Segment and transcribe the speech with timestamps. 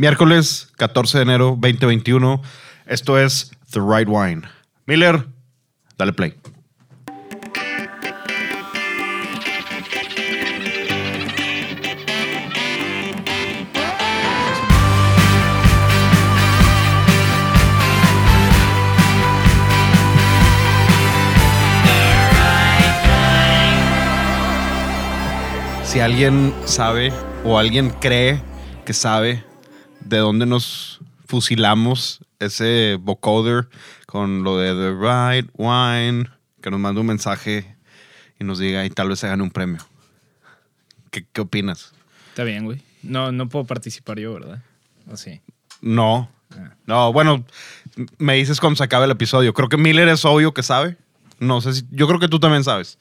[0.00, 2.40] Miércoles 14 de enero 2021.
[2.86, 4.48] Esto es The Right Wine.
[4.86, 5.26] Miller,
[5.98, 6.34] dale play.
[25.84, 27.12] Si alguien sabe
[27.44, 28.40] o alguien cree
[28.86, 29.49] que sabe
[30.00, 33.68] de dónde nos fusilamos ese vocoder
[34.06, 36.28] con lo de The Right Wine,
[36.60, 37.76] que nos mande un mensaje
[38.38, 39.80] y nos diga y tal vez se gane un premio.
[41.10, 41.92] ¿Qué, qué opinas?
[42.30, 42.82] Está bien, güey.
[43.02, 44.62] No, no puedo participar yo, ¿verdad?
[45.10, 45.40] ¿O sí?
[45.80, 46.30] No.
[46.52, 46.74] Ah.
[46.86, 47.44] No, bueno,
[48.18, 49.54] me dices cuando se acabe el episodio.
[49.54, 50.96] Creo que Miller es obvio que sabe.
[51.38, 51.82] No sé si.
[51.90, 52.98] Yo creo que tú también sabes.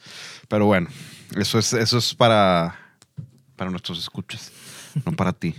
[0.48, 0.88] Pero bueno,
[1.36, 2.76] eso es, eso es para,
[3.56, 4.52] para nuestros escuchas,
[5.06, 5.56] no para ti.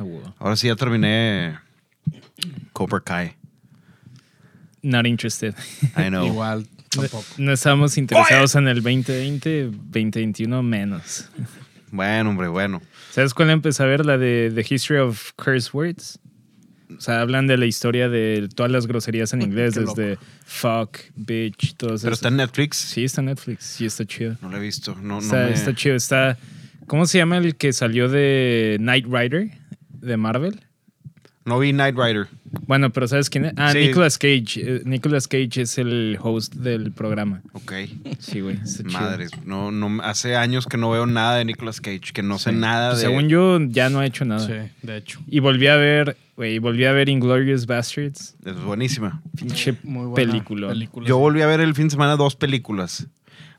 [0.00, 0.34] Ah.
[0.38, 1.58] Ahora sí ya terminé
[2.72, 3.34] Cobra Kai.
[4.82, 5.54] Not interested.
[5.96, 6.24] I know.
[6.32, 7.24] Igual, No, tampoco.
[7.38, 11.28] no estamos interesados en el 2020, 2021 menos.
[11.90, 12.80] Bueno, hombre, bueno.
[13.10, 14.06] ¿Sabes cuál empecé a ver?
[14.06, 16.18] La de The History of Curse Words.
[16.96, 21.74] O sea, hablan de la historia de todas las groserías en inglés, desde fuck, bitch,
[21.76, 22.02] todo eso.
[22.04, 22.76] Pero está en Netflix.
[22.78, 23.64] Sí, está en Netflix.
[23.64, 24.36] Sí, está chido.
[24.42, 24.94] No lo he visto.
[24.96, 25.94] No, no Está, me- está chido.
[25.94, 26.36] Está.
[26.88, 29.50] ¿Cómo se llama el que salió de Knight Rider
[30.00, 30.60] de Marvel?
[31.46, 32.28] no vi Knight Rider.
[32.68, 33.54] Bueno, pero ¿sabes quién es?
[33.56, 33.78] Ah, Sí.
[33.78, 34.44] Nicolas Cage.
[34.56, 37.42] Eh, Nicolas Cage es el host del programa.
[37.54, 37.72] Ok.
[38.20, 38.58] Sí, güey.
[38.92, 39.30] Madres.
[39.44, 42.90] No, no, hace años que no veo nada de Nicolas Cage, que no sé nada
[42.90, 43.08] Pues de.
[43.08, 44.46] Según yo, ya no ha hecho nada.
[44.46, 45.18] Sí, de hecho.
[45.26, 48.36] Y volví a ver, güey, volví a ver Inglorious Bastards.
[48.44, 49.20] Es buenísima.
[49.36, 50.68] Pinche Muy buena película.
[50.68, 51.08] película.
[51.08, 53.08] Yo volví a ver el fin de semana dos películas.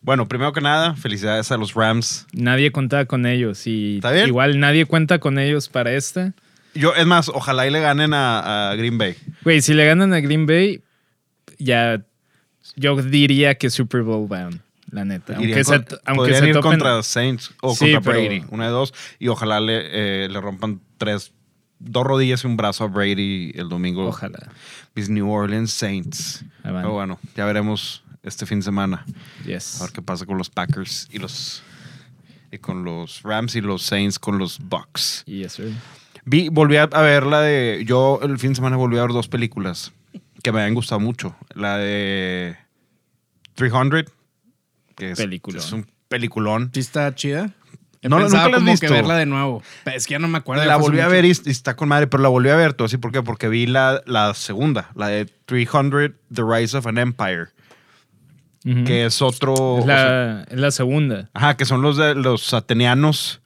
[0.02, 2.25] Bueno, primero que nada, felicidades a los Rams.
[2.33, 4.27] Nadie contaba con ellos y ¿Está bien?
[4.27, 6.33] igual nadie cuenta con ellos para esta.
[6.73, 9.16] Yo, es más, ojalá y le ganen a, a Green Bay.
[9.44, 10.81] Güey, si le ganan a Green Bay,
[11.59, 12.01] ya
[12.75, 15.35] yo diría que Super Bowl bound, la neta.
[15.35, 18.44] Aunque se, con- aunque podrían se ir topen- contra Saints o Sí, contra pero- Brady,
[18.50, 18.94] una de dos.
[19.19, 19.81] Y ojalá le,
[20.25, 21.33] eh, le rompan tres,
[21.79, 24.07] dos rodillas y un brazo a Brady el domingo.
[24.07, 24.39] Ojalá.
[24.95, 26.44] Mis New Orleans Saints.
[26.63, 29.05] Pero bueno, ya veremos este fin de semana.
[29.45, 29.81] Yes.
[29.81, 31.63] A ver qué pasa con los Packers y los
[32.51, 35.23] y con los Rams y los Saints con los Bucks.
[35.25, 35.73] Yes, sir.
[36.25, 37.83] Vi, volví a, ver la de.
[37.85, 39.91] Yo el fin de semana volví a ver dos películas
[40.43, 41.35] que me habían gustado mucho.
[41.55, 42.57] La de
[43.55, 44.03] 300,
[44.95, 45.59] que es, Peliculón.
[45.59, 46.71] es un peliculón.
[46.73, 47.53] ¿Sí está chida?
[48.01, 48.88] He No, nunca la como visto.
[48.88, 49.63] que verla de nuevo.
[49.85, 50.65] Es que ya no me acuerdo.
[50.65, 52.85] La volví a ver y, y está con madre, pero la volví a ver todo
[52.85, 52.97] así.
[52.97, 53.23] ¿Por qué?
[53.23, 57.47] Porque vi la, la segunda, la de 300, The Rise of an Empire,
[58.63, 59.53] Que es otro.
[59.79, 61.29] es, o sea, la, es la segunda.
[61.33, 63.41] ajá, que son los de los atenianos.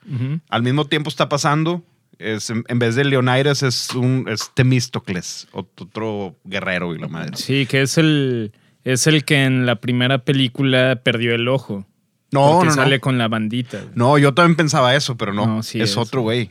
[0.50, 1.84] Al mismo tiempo está pasando.
[2.20, 7.36] Es, en, vez de Leonidas es un es Temístocles, ot- otro guerrero y la madre.
[7.36, 8.54] Sí, que es el,
[8.86, 11.86] es el que en la primera película perdió el ojo.
[12.32, 12.72] No, no, no.
[12.72, 13.80] sale con la bandita.
[13.80, 13.92] güey.
[13.96, 15.46] No, yo también pensaba eso, pero no.
[15.46, 15.98] No, sí es, es.
[15.98, 16.50] otro güey.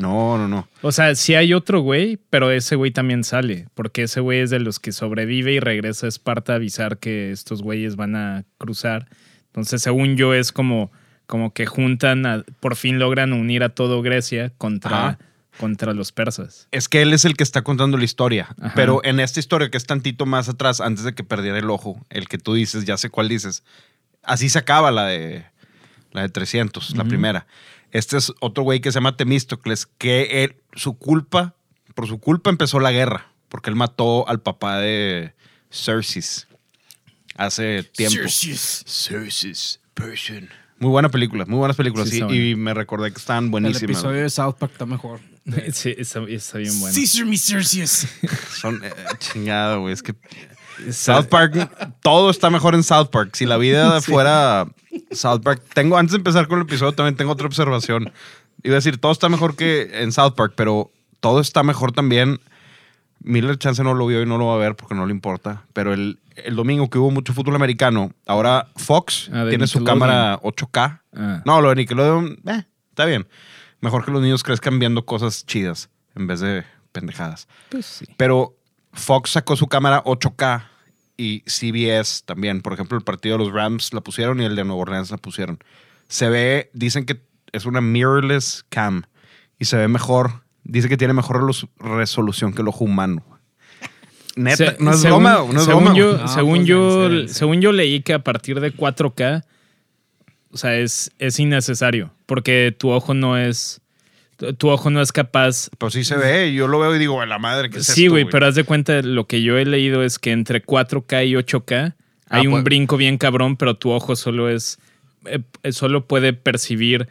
[0.00, 0.68] No, no, no.
[0.82, 4.50] O sea, sí hay otro güey, pero ese güey también sale, porque ese güey es
[4.50, 8.44] de los que sobrevive y regresa a Esparta a avisar que estos güeyes van a
[8.58, 9.08] cruzar.
[9.46, 10.90] Entonces, según yo, es como,
[11.26, 15.18] como que juntan, a- por fin logran unir a todo Grecia contra, Ajá.
[15.58, 16.68] contra los persas.
[16.70, 18.48] Es que él es el que está contando la historia.
[18.60, 18.72] Ajá.
[18.74, 22.04] Pero en esta historia que es tantito más atrás, antes de que perdiera el ojo,
[22.10, 23.64] el que tú dices, ya sé cuál dices.
[24.22, 25.44] Así se acaba la de
[26.12, 27.46] la de 300, la primera.
[27.92, 31.54] Este es otro güey que se llama Temístocles, que él, su culpa,
[31.94, 35.32] por su culpa empezó la guerra, porque él mató al papá de
[35.70, 36.22] Cersei
[37.36, 38.28] hace tiempo.
[38.28, 39.54] Cersei,
[39.94, 40.48] person.
[40.78, 42.08] Muy buena película, muy buenas películas.
[42.08, 43.82] Sí, y- me recordé que estaban El buenísimas.
[43.82, 45.20] episodio de South Park está mejor.
[45.72, 46.94] sí, está, está bien bueno.
[46.94, 48.06] Caesar me Cercius.
[48.60, 49.92] Son eh, chingado, güey.
[49.92, 50.14] Es que
[50.92, 51.70] South Park,
[52.02, 53.34] todo está mejor en South Park.
[53.34, 54.68] Si la vida fuera
[55.10, 58.12] South Park, tengo, antes de empezar con el episodio, también tengo otra observación.
[58.62, 60.90] Iba a decir, todo está mejor que en South Park, pero
[61.20, 62.40] todo está mejor también.
[63.22, 65.64] Miller Chance no lo vio y no lo va a ver porque no le importa.
[65.72, 70.40] Pero el, el domingo que hubo mucho fútbol americano, ahora Fox Ah, tiene su cámara
[70.40, 71.00] 8K.
[71.14, 71.42] Ah.
[71.44, 73.26] No, lo de Nickelodeon, eh, está bien.
[73.80, 77.46] Mejor que los niños crezcan viendo cosas chidas en vez de pendejadas.
[77.68, 78.06] Pues sí.
[78.16, 78.56] Pero
[78.92, 80.64] Fox sacó su cámara 8K
[81.20, 82.60] y CBS también.
[82.62, 85.16] Por ejemplo, el partido de los Rams la pusieron y el de Nueva Orleans la
[85.18, 85.58] pusieron.
[86.08, 87.20] Se ve, dicen que
[87.52, 89.02] es una mirrorless cam
[89.58, 90.42] y se ve mejor.
[90.64, 91.44] Dice que tiene mejor
[91.78, 93.24] resolución que el ojo humano.
[94.36, 95.98] Neta, Se- no es según- broma, no es según broma.
[95.98, 99.44] Yo, No, según, pues, yo, según yo leí que a partir de 4K,
[100.52, 103.80] o sea, es, es innecesario, porque tu ojo no es...
[104.58, 107.26] tu- ojo no es capaz Pero sí se ve, yo lo veo y digo, a
[107.26, 110.02] la madre, ¿qué es sí, güey, pero haz de cuenta, lo que yo he leído
[110.02, 111.94] es que entre 4K y 8K
[112.28, 112.64] hay Ah, un pues.
[112.64, 114.78] brinco bien cabrón, pero tu ojo solo es.
[115.26, 117.08] eh, eh, solo puede percibir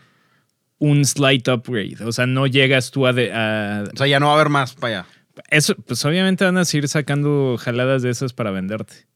[0.79, 1.97] un slight upgrade.
[2.05, 3.13] O sea, no llegas tú a.
[3.13, 5.07] de- a- O sea, ya no va a haber más para allá.
[5.51, 9.07] eso, pues obviamente van a seguir sacando jaladas de esas para venderte.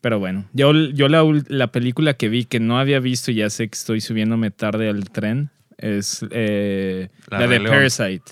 [0.00, 3.50] Pero bueno, yo, yo la, la película que vi que no había visto, y ya
[3.50, 7.74] sé que estoy subiéndome tarde al tren, es eh, La de León.
[7.74, 8.22] Parasite.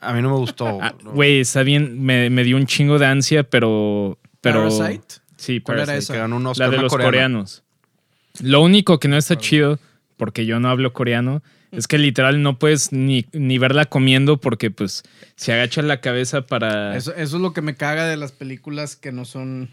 [0.00, 0.78] A mí no me gustó.
[0.82, 4.18] Ah, Güey, está bien, me, me dio un chingo de ansia, pero.
[4.40, 5.14] pero Parasite?
[5.36, 5.98] Sí, ¿Cuál era Parasite.
[6.04, 6.12] esa?
[6.14, 7.06] Que ganó un La de los coreana.
[7.08, 7.62] coreanos.
[8.40, 9.78] Lo único que no está chido,
[10.16, 14.70] porque yo no hablo coreano, es que literal no puedes ni, ni verla comiendo porque
[14.70, 15.02] pues
[15.36, 16.96] se agacha la cabeza para...
[16.96, 19.68] Eso, eso es lo que me caga de las películas que no son.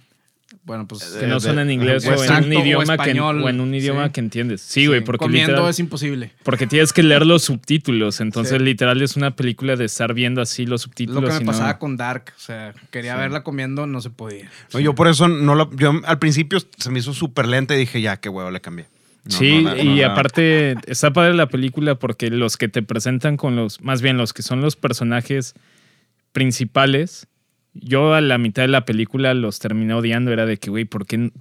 [0.63, 1.03] Bueno, pues.
[1.19, 3.73] que no de- son en inglés o en un o idioma, que, o en un
[3.73, 4.11] idioma sí.
[4.11, 4.61] que entiendes.
[4.61, 6.31] Sí, güey, sí, porque comiendo literal- es imposible.
[6.43, 8.19] porque tienes que leer los subtítulos.
[8.21, 8.63] Entonces, Sí.
[8.63, 11.23] literal, es una película de estar viendo así los Es subtítulos.
[11.23, 12.33] lo que me no- pasaba con Dark.
[12.37, 14.49] O sea, quería verla comiendo, no se podía.
[14.73, 15.67] No, yo por eso no la.
[15.75, 18.85] Yo al principio se me hizo súper lenta y dije, ya, qué huevo, le cambié.
[19.25, 20.11] No, sí, no, no, y no, no.
[20.11, 24.33] aparte está padre la película porque los que te presentan con los, más bien los
[24.33, 25.55] que son los personajes
[26.31, 27.27] principales,
[27.73, 31.05] yo a la mitad de la película los terminé odiando, era de que, güey, ¿por
[31.05, 31.31] qué,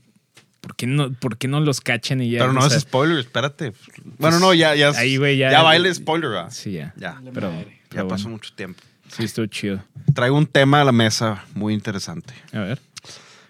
[0.60, 2.40] por, qué no, ¿por qué no los cachen y ya?
[2.40, 3.72] Pero no O es spoiler, espérate.
[4.18, 4.90] Bueno, no, ya, ya.
[4.90, 6.50] ahí, güey, ya- Ya baile spoiler, ¿verdad?
[6.50, 6.94] Sí, ya.
[6.96, 7.50] Ya, Pero,
[7.90, 8.80] ya pasó bueno, mucho tiempo.
[9.08, 9.82] sí, estuvo chido.
[10.14, 12.34] Traigo un tema a la mesa muy interesante.
[12.52, 12.80] A ver.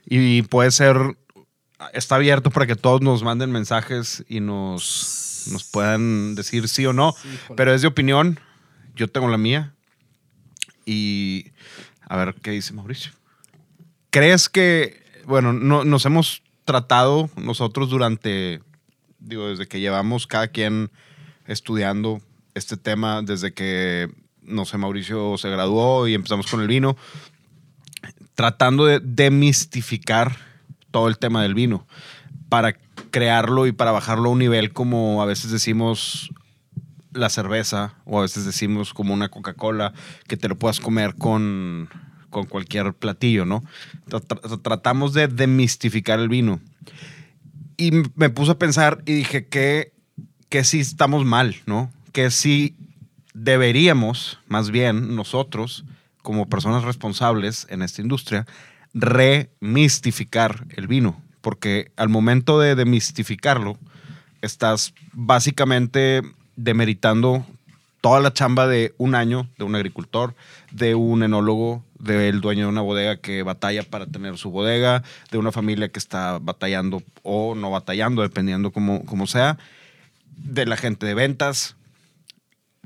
[0.06, 0.96] Y puede ser.
[1.92, 6.92] Está abierto para que todos nos manden mensajes y nos, nos puedan decir sí o
[6.92, 7.14] no.
[7.56, 8.40] Pero es de opinión.
[8.96, 9.74] Yo tengo la mía.
[10.86, 11.46] Y
[12.08, 13.12] a ver qué dice Mauricio.
[14.10, 18.60] ¿Crees que, bueno, no, nos hemos tratado nosotros durante,
[19.18, 20.90] digo, desde que llevamos cada quien
[21.46, 22.20] estudiando
[22.54, 24.10] este tema, desde que,
[24.42, 26.96] no sé, Mauricio se graduó y empezamos con el vino,
[28.34, 30.36] tratando de demistificar
[30.90, 31.86] todo el tema del vino
[32.48, 32.74] para
[33.10, 36.30] crearlo y para bajarlo a un nivel como a veces decimos
[37.12, 39.92] la cerveza o a veces decimos como una Coca-Cola
[40.26, 41.88] que te lo puedas comer con,
[42.30, 43.62] con cualquier platillo, ¿no?
[44.08, 46.60] Tra- tra- tratamos de demistificar el vino.
[47.76, 49.92] Y me puse a pensar y dije que,
[50.48, 51.92] que sí estamos mal, ¿no?
[52.12, 52.76] Que sí
[53.34, 55.84] deberíamos, más bien nosotros,
[56.22, 58.46] como personas responsables en esta industria,
[58.92, 61.22] remistificar el vino.
[61.40, 63.78] Porque al momento de demistificarlo,
[64.42, 66.22] estás básicamente
[66.58, 67.46] demeritando
[68.00, 70.34] toda la chamba de un año de un agricultor,
[70.72, 75.38] de un enólogo, del dueño de una bodega que batalla para tener su bodega, de
[75.38, 79.58] una familia que está batallando o no batallando, dependiendo como, como sea,
[80.36, 81.76] de la gente de ventas,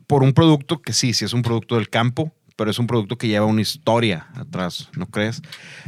[0.06, 3.16] por un producto que sí, sí es un producto del campo, pero es un producto
[3.16, 5.42] que lleva una historia atrás, ¿no crees?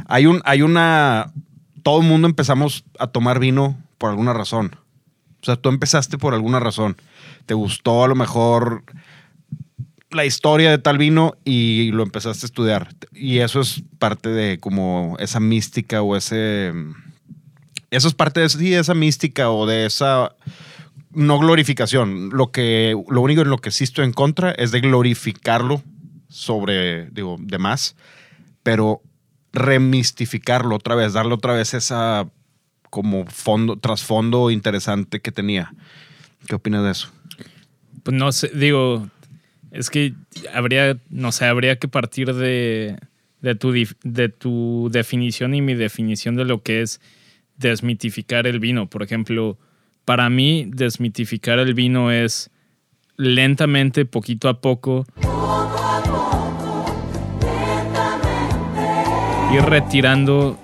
[0.07, 1.31] Hay, un, hay una...
[1.83, 4.75] Todo el mundo empezamos a tomar vino por alguna razón.
[5.41, 6.97] O sea, tú empezaste por alguna razón.
[7.45, 8.83] Te gustó a lo mejor
[10.11, 12.89] la historia de tal vino y lo empezaste a estudiar.
[13.13, 16.73] Y eso es parte de como esa mística o ese...
[17.91, 20.35] Eso es parte de sí, esa mística o de esa
[21.11, 22.29] no glorificación.
[22.29, 25.81] Lo que lo único en lo que sí estoy en contra es de glorificarlo
[26.29, 27.95] sobre digo demás,
[28.63, 29.01] pero
[29.53, 32.27] remistificarlo otra vez, darle otra vez esa
[32.89, 35.73] como fondo trasfondo interesante que tenía.
[36.47, 37.14] ¿Qué opinas de eso?
[38.05, 39.09] Pues no sé, digo,
[39.71, 40.13] es que
[40.53, 42.99] habría, no sé, habría que partir de,
[43.41, 47.01] de, tu, de tu definición y mi definición de lo que es
[47.57, 48.87] desmitificar el vino.
[48.87, 49.57] Por ejemplo,
[50.05, 52.51] para mí, desmitificar el vino es
[53.17, 55.07] lentamente, poquito a poco,
[59.51, 60.59] ir retirando,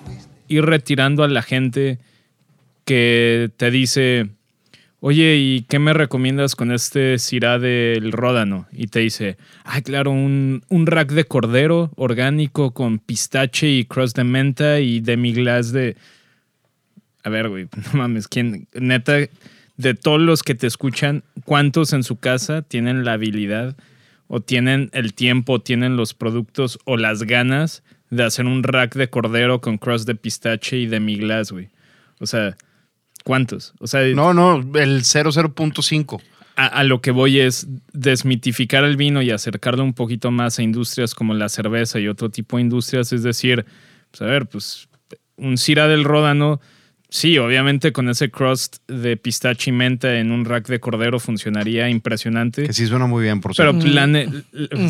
[0.46, 1.98] ir retirando a la gente
[2.84, 4.28] que te dice,
[5.04, 8.68] oye, ¿y qué me recomiendas con este cirá del ródano?
[8.70, 14.14] Y te dice, ah, claro, un, un rack de cordero orgánico con pistache y cross
[14.14, 15.96] de menta y demi-glace de...
[17.24, 18.68] A ver, güey, no mames, ¿quién?
[18.74, 19.14] Neta,
[19.76, 23.76] de todos los que te escuchan, ¿cuántos en su casa tienen la habilidad
[24.28, 29.10] o tienen el tiempo, tienen los productos o las ganas de hacer un rack de
[29.10, 31.70] cordero con cross de pistache y demi-glace, güey?
[32.20, 32.56] O sea,
[33.24, 33.74] ¿cuántos?
[33.80, 36.20] O sea, No, no, el 00.5.
[36.56, 40.62] a, a lo que voy es desmitificar el vino y acercarlo un poquito más a
[40.62, 43.12] industrias como la cerveza y otro tipo de industrias.
[43.12, 43.64] Es decir,
[44.10, 44.88] pues a ver, pues
[45.36, 46.60] un Cira del Ródano
[47.14, 51.90] Sí, obviamente con ese crust de pistache y menta en un rack de cordero funcionaría
[51.90, 52.62] impresionante.
[52.66, 53.86] Que sí suena muy bien, por Pero cierto.
[53.94, 54.28] la, ne-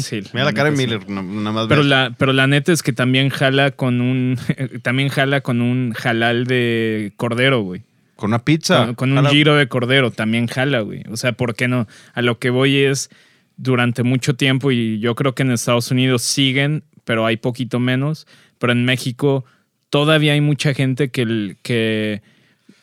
[0.01, 0.77] sí, Mira la cara de.
[0.77, 1.91] Miller, no- nada más Pero ves.
[1.91, 4.39] la, pero la neta es que también jala con un
[4.85, 7.83] también jala con un halal de cordero, güey.
[8.17, 8.87] Con una pizza.
[8.87, 11.03] Con, con un giro de cordero también jala, güey.
[11.11, 11.87] O sea, ¿por qué no?
[12.15, 13.11] A lo que voy es
[13.57, 18.27] durante mucho tiempo y yo creo que en Estados Unidos siguen, pero hay poquito menos.
[18.59, 19.45] Pero en México
[19.91, 22.23] todavía hay mucha gente que, que,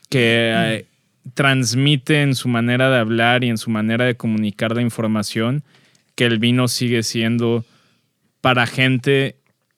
[0.10, 0.86] que eh,
[1.34, 5.64] transmite en su manera de hablar y en su manera de comunicar la información
[6.16, 7.66] que el vino sigue siendo
[8.42, 9.38] para gente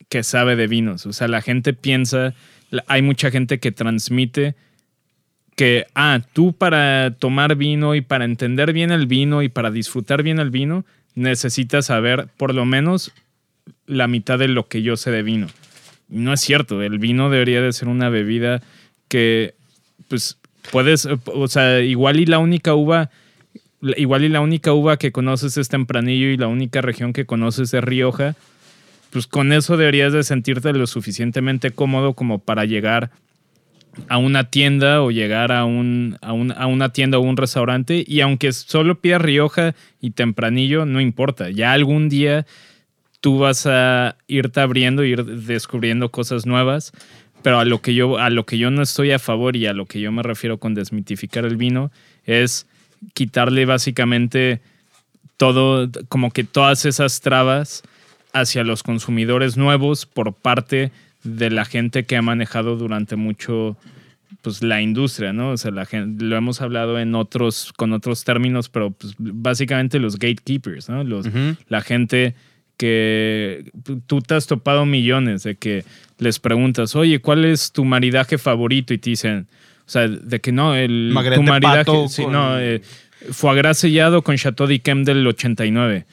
[0.09, 1.05] que sabe de vinos.
[1.05, 2.33] O sea, la gente piensa,
[2.87, 4.55] hay mucha gente que transmite
[5.61, 10.23] que, ah, tú para tomar vino y para entender bien el vino y para disfrutar
[10.23, 13.11] bien el vino, necesitas saber por lo menos
[13.85, 15.45] la mitad de lo que yo sé de vino.
[16.09, 18.63] Y no es cierto, el vino debería de ser una bebida
[19.07, 19.53] que,
[20.07, 20.39] pues,
[20.71, 23.11] puedes, o sea, igual y la única uva,
[23.83, 27.71] igual y la única uva que conoces es Tempranillo y la única región que conoces
[27.71, 28.35] es Rioja,
[29.11, 33.11] pues con eso deberías de sentirte lo suficientemente cómodo como para llegar
[34.07, 38.03] a una tienda o llegar a, un, a, un- a una tienda o un restaurante
[38.07, 42.45] y aunque solo pidas Rioja y Tempranillo, no importa, ya algún día
[43.19, 46.91] tú vas a irte abriendo, ir descubriendo cosas nuevas,
[47.43, 49.73] pero a lo que yo a lo que yo no estoy a favor y a
[49.73, 51.91] lo que yo me refiero con desmitificar el vino
[52.25, 52.67] es
[53.13, 54.61] quitarle básicamente
[55.37, 57.83] todo como que todas esas trabas
[58.33, 60.91] hacia los consumidores nuevos por parte de
[61.23, 63.77] la gente que ha manejado durante mucho
[64.41, 65.51] pues la industria, ¿no?
[65.51, 69.99] O sea, la gente, lo hemos hablado en otros, con otros términos, pero pues, básicamente
[69.99, 71.03] los gatekeepers, ¿no?
[71.03, 71.27] Los.
[71.67, 72.33] La gente
[72.77, 73.71] que
[74.07, 75.83] tú te has topado millones de que
[76.17, 78.93] les preguntas, oye, ¿cuál es tu maridaje favorito?
[78.93, 79.47] Y te dicen,
[79.85, 82.81] o sea, de que no, el Magret tu de maridaje, sí, con- no, eh,
[83.31, 86.05] foie gras sellado con Chateau d'Yquem del 89.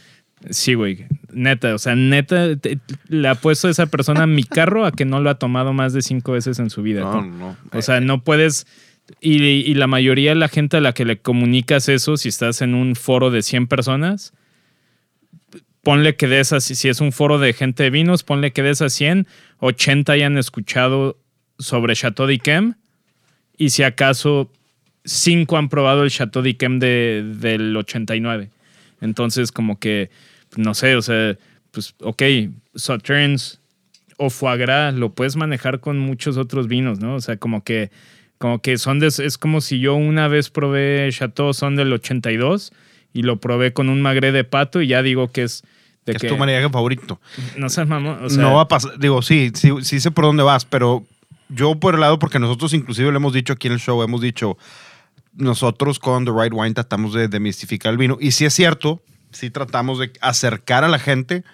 [0.51, 2.79] Sí, güey, neta, o sea, neta, te-
[3.09, 5.93] le apuesto a esa persona a mi carro a que no lo ha tomado más
[5.93, 7.01] de cinco veces en su vida.
[7.01, 7.57] No, no.
[7.73, 8.67] O sea, no puedes.
[9.21, 12.61] Y, y la mayoría de la gente a la que le comunicas eso, si estás
[12.63, 14.33] en un foro de 100 personas,
[15.83, 18.71] ponle que de esas, si es un foro de gente de vinos, ponle que de
[18.71, 19.27] esas 100,
[19.61, 21.19] 80 hayan escuchado
[21.59, 22.75] sobre Chateau d'Yquem
[23.57, 24.53] y si acaso
[25.05, 28.51] 5 han probado el Chateau d'Yquem de, del 89.
[29.01, 30.11] Entonces, como que,
[30.57, 31.37] no sé, o sea,
[31.71, 32.23] pues, ok,
[32.75, 33.61] Sauternes
[34.17, 37.15] o foie gras lo puedes manejar con muchos otros vinos, ¿no?
[37.15, 37.91] O sea, como que,
[38.39, 42.73] como que son de, es como si yo una vez probé Chateau son del 82
[43.13, 45.63] y lo probé con un magre de pato y ya digo que es
[46.05, 47.21] de Es que tu maridaje favorito.
[47.57, 48.99] no seas mamón, o sea, no va a pasar.
[48.99, 51.07] Digo, sí, sí, sí sé por dónde vas, pero
[51.49, 54.21] yo por el lado, porque nosotros inclusive lo hemos dicho aquí en el show, hemos
[54.21, 54.59] dicho,
[55.35, 58.19] nosotros con The Right Wine tratamos de demistificar el vino.
[58.21, 59.03] Y sí es cierto,
[59.33, 61.45] sí tratamos de acercar a la gente,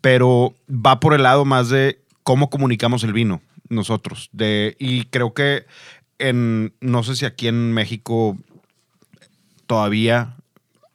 [0.00, 4.28] pero va por el lado más de cómo comunicamos el vino nosotros.
[4.32, 5.66] De, y creo que
[6.18, 8.36] en, no sé si aquí en México
[9.66, 10.36] todavía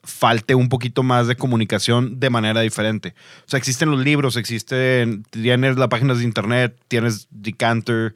[0.03, 3.13] falte un poquito más de comunicación de manera diferente.
[3.45, 8.15] O sea, existen los libros, existen, tienes las páginas de internet, tienes Decanter,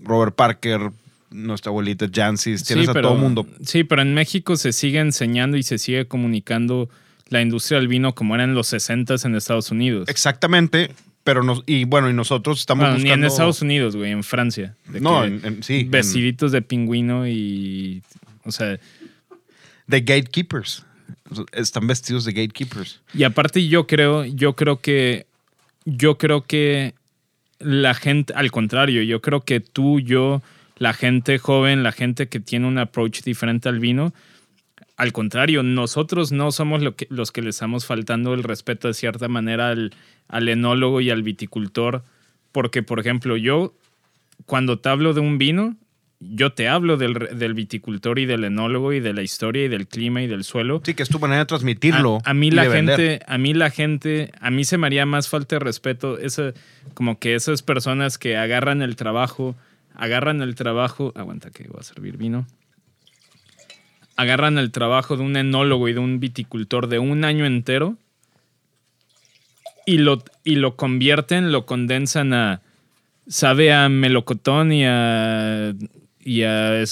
[0.00, 0.92] Robert Parker,
[1.30, 3.46] nuestra abuelita Jancis, tienes a todo el mundo.
[3.64, 6.88] Sí, pero en México se sigue enseñando y se sigue comunicando
[7.32, 10.08] la industria del vino como era en los 60 en Estados Unidos.
[10.08, 10.92] Exactamente,
[11.24, 14.74] pero nos, y bueno, y nosotros estamos Bueno, ni en Estados Unidos, güey, en Francia.
[14.88, 18.02] De No, en- en- sí, en- Vestiditos de pingüino y.
[18.44, 18.78] O sea.
[19.86, 20.84] de gatekeepers.
[21.52, 23.00] Están vestidos de gatekeepers.
[23.14, 25.26] Y aparte, yo creo, yo creo que.
[25.84, 26.94] Yo creo que
[27.58, 30.42] la gente, al contrario, yo creo que tú, yo,
[30.76, 34.12] la gente joven, la gente que tiene un approach diferente al vino,
[35.02, 38.94] al contrario, nosotros no somos lo que- los que le estamos faltando el respeto de
[38.94, 39.92] cierta manera al,
[40.28, 42.04] al enólogo y al viticultor,
[42.52, 43.74] porque, por ejemplo, yo,
[44.46, 45.76] cuando te hablo de un vino,
[46.20, 49.88] yo te hablo del, del viticultor y del enólogo y de la historia y del
[49.88, 50.80] clima y del suelo.
[50.84, 52.18] Sí, que es tu manera de transmitirlo.
[52.24, 52.96] A, a mí la vender.
[52.96, 56.52] gente, a mí la gente, a mí se me haría más falta de respeto, esa,
[56.94, 59.56] como que esas personas que agarran el trabajo,
[59.96, 62.46] agarran el trabajo, aguanta que voy a servir vino,
[64.22, 67.96] agarran el trabajo de un enólogo y de un viticultor de un año entero
[69.84, 72.62] y lo, y lo convierten, lo condensan a,
[73.26, 75.74] sabe a melocotón y a,
[76.20, 76.86] y a eh,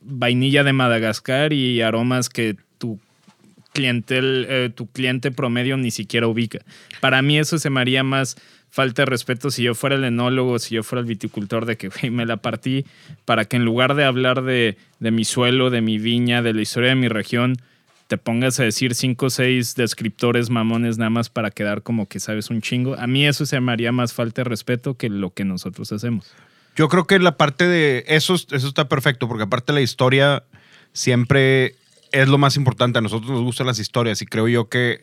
[0.00, 3.00] vainilla de Madagascar y aromas que tu
[3.72, 6.60] clientel, eh, tu cliente promedio ni siquiera ubica.
[7.00, 8.36] Para mí eso se me haría más
[8.76, 11.88] falta de respeto si yo fuera el enólogo, si yo fuera el viticultor, de que
[12.10, 12.84] me la partí
[13.24, 16.60] para que en lugar de hablar de, de mi suelo, de mi viña, de la
[16.60, 17.56] historia de mi región,
[18.06, 22.20] te pongas a decir cinco o seis descriptores mamones nada más para quedar como que
[22.20, 22.96] sabes un chingo.
[22.98, 26.30] A mí eso se me haría más falta de respeto que lo que nosotros hacemos.
[26.76, 30.42] Yo creo que la parte de eso, eso está perfecto, porque aparte la historia
[30.92, 31.76] siempre
[32.12, 32.98] es lo más importante.
[32.98, 35.00] A nosotros nos gustan las historias y creo yo que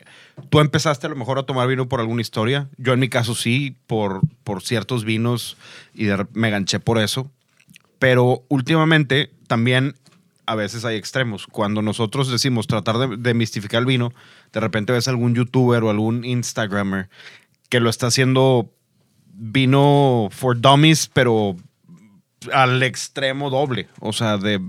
[0.50, 2.70] tú empezaste a lo mejor a tomar vino por alguna historia.
[2.78, 5.58] Yo en mi caso sí, por, por ciertos vinos
[5.94, 7.30] y de- me ganché por eso.
[8.00, 9.96] Pero últimamente también
[10.46, 11.48] a veces hay extremos.
[11.48, 14.14] Cuando nosotros decimos tratar de, de mistificar el vino,
[14.52, 17.10] de repente ves algún youtuber o algún instagramer
[17.70, 18.70] que lo está haciendo
[19.36, 21.56] vino for dummies, pero
[22.52, 23.88] al extremo doble.
[24.00, 24.60] O sea, de...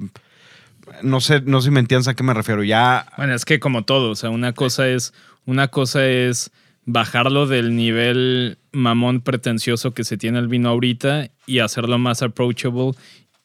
[1.03, 2.63] No sé, no sé si me entiendes a qué me refiero.
[2.63, 5.13] Ya Bueno, es que como todo, o sea, una cosa es,
[5.47, 6.51] una cosa es
[6.87, 12.93] bajarlo del nivel mamón pretencioso que se tiene el vino ahorita y hacerlo más approachable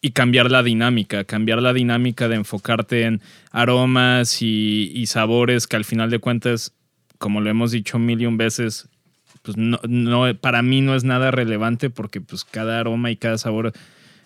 [0.01, 5.75] y cambiar la dinámica, cambiar la dinámica de enfocarte en aromas y, y sabores que
[5.75, 6.73] al final de cuentas,
[7.17, 8.89] como lo hemos dicho mil y un veces,
[9.41, 13.37] pues no, no, para mí no es nada relevante porque pues cada aroma y cada
[13.37, 13.73] sabor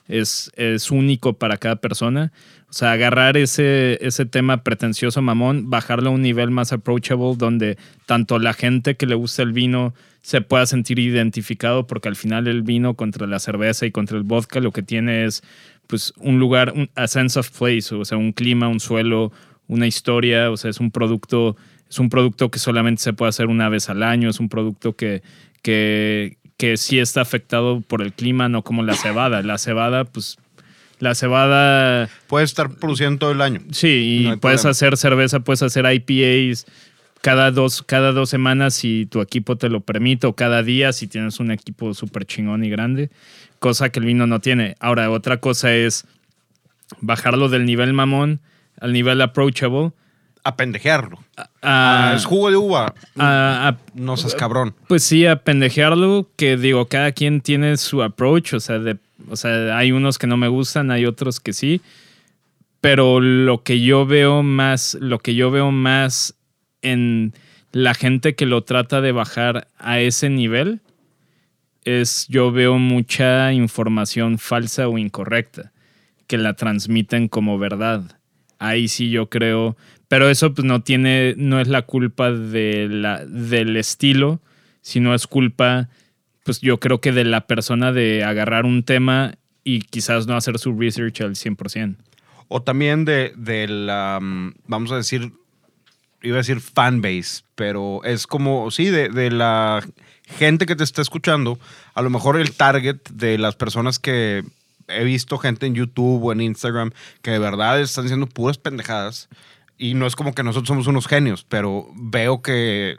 [0.08, 2.32] es, es único para cada persona.
[2.70, 7.78] O sea, agarrar ese, ese tema pretencioso mamón, bajarlo a un nivel más approachable donde
[8.06, 9.94] tanto la gente que le gusta el vino
[10.24, 14.24] se pueda sentir identificado porque al final el vino contra la cerveza y contra el
[14.24, 15.44] vodka lo que tiene es
[15.88, 19.32] pues un lugar, un, a sense of place, o sea, un clima, un suelo,
[19.68, 21.56] una historia, o sea, es un producto,
[21.90, 24.96] es un producto que solamente se puede hacer una vez al año, es un producto
[24.96, 25.22] que,
[25.62, 29.42] que, que sí está afectado por el clima, no como la cebada.
[29.42, 30.38] La cebada, pues,
[30.98, 33.60] la cebada, puedes estar produciendo todo el año.
[33.72, 34.72] sí, y No puedes problema.
[34.72, 36.66] hacer cerveza, puedes hacer IPAs
[37.20, 41.08] cada dos, cada dos semanas si tu equipo te lo permite, o cada día si
[41.08, 43.10] tienes un equipo súper chingón y grande,
[43.60, 44.78] cosa que el vino no tiene.
[44.80, 46.06] Ahora, otra cosa es
[47.02, 48.40] bajarlo del nivel mamón
[48.80, 49.92] al nivel approachable.
[50.44, 51.20] A pendejearlo.
[51.62, 52.94] Ah, es jugo de uva.
[53.94, 54.76] No seas cabrón.
[54.88, 58.98] Pues sí, a pendejearlo, que digo, cada quien tiene su approach, o sea, de,
[59.30, 61.82] o sea, hay unos que no me gustan, hay otros que sí,
[62.82, 66.36] pero lo que yo veo más, lo que yo veo más
[66.82, 67.34] en
[67.72, 70.82] la gente que lo trata de bajar a ese nivel
[71.86, 75.72] es yo veo mucha información falsa o incorrecta
[76.28, 78.20] que la transmiten como verdad.
[78.60, 79.76] Ahí sí yo creo,
[80.14, 84.42] pero eso pues no tiene, no es la culpa de la, del estilo,
[84.84, 85.90] sino es culpa,
[86.44, 90.60] pues yo creo que de la persona de agarrar un tema y quizás no hacer
[90.60, 91.96] su research al 100%.
[92.48, 95.34] O también de, de la, mm, vamos a decir,
[96.22, 99.84] iba a decir fanbase, pero es como, sí, de, de la
[100.28, 101.58] gente que te está escuchando,
[101.96, 104.44] a lo mejor el target de las personas que
[104.88, 106.92] he visto gente en YouTube o en Instagram
[107.24, 109.28] que de verdad están haciendo puras pendejadas.
[109.78, 112.98] Y no es como que nosotros somos unos genios, pero veo que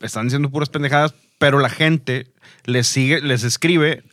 [0.00, 2.28] están diciendo puras pendejadas, pero la gente
[2.64, 4.04] les sigue, les escribe,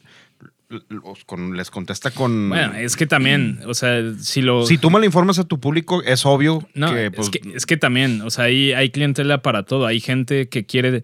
[1.26, 2.50] con- les contesta con...
[2.50, 4.66] Bueno, es que también, o sea, si lo...
[4.66, 7.66] Si tú mal informas a tu público, es obvio No, que, pues, es, que, es
[7.66, 9.86] que también, o sea, hay, hay clientela para todo.
[9.86, 11.04] Hay gente que quiere,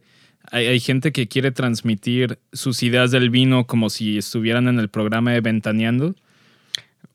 [0.51, 4.89] hay, hay gente que quiere transmitir sus ideas del vino como si estuvieran en el
[4.89, 6.15] programa de Ventaneando.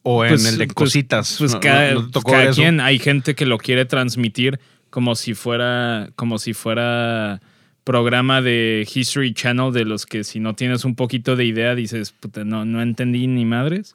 [0.03, 1.37] O en Pues- el de pues- cositas.
[1.39, 4.59] Pues ¿no- cada, no tocó quien, hay gente que lo quiere transmitir
[4.91, 7.41] como si fuera, como si fuera
[7.85, 12.13] programa de History Channel de los que si no tienes un poquito de idea dices,
[12.13, 13.95] puta, no, no entendí ni madres.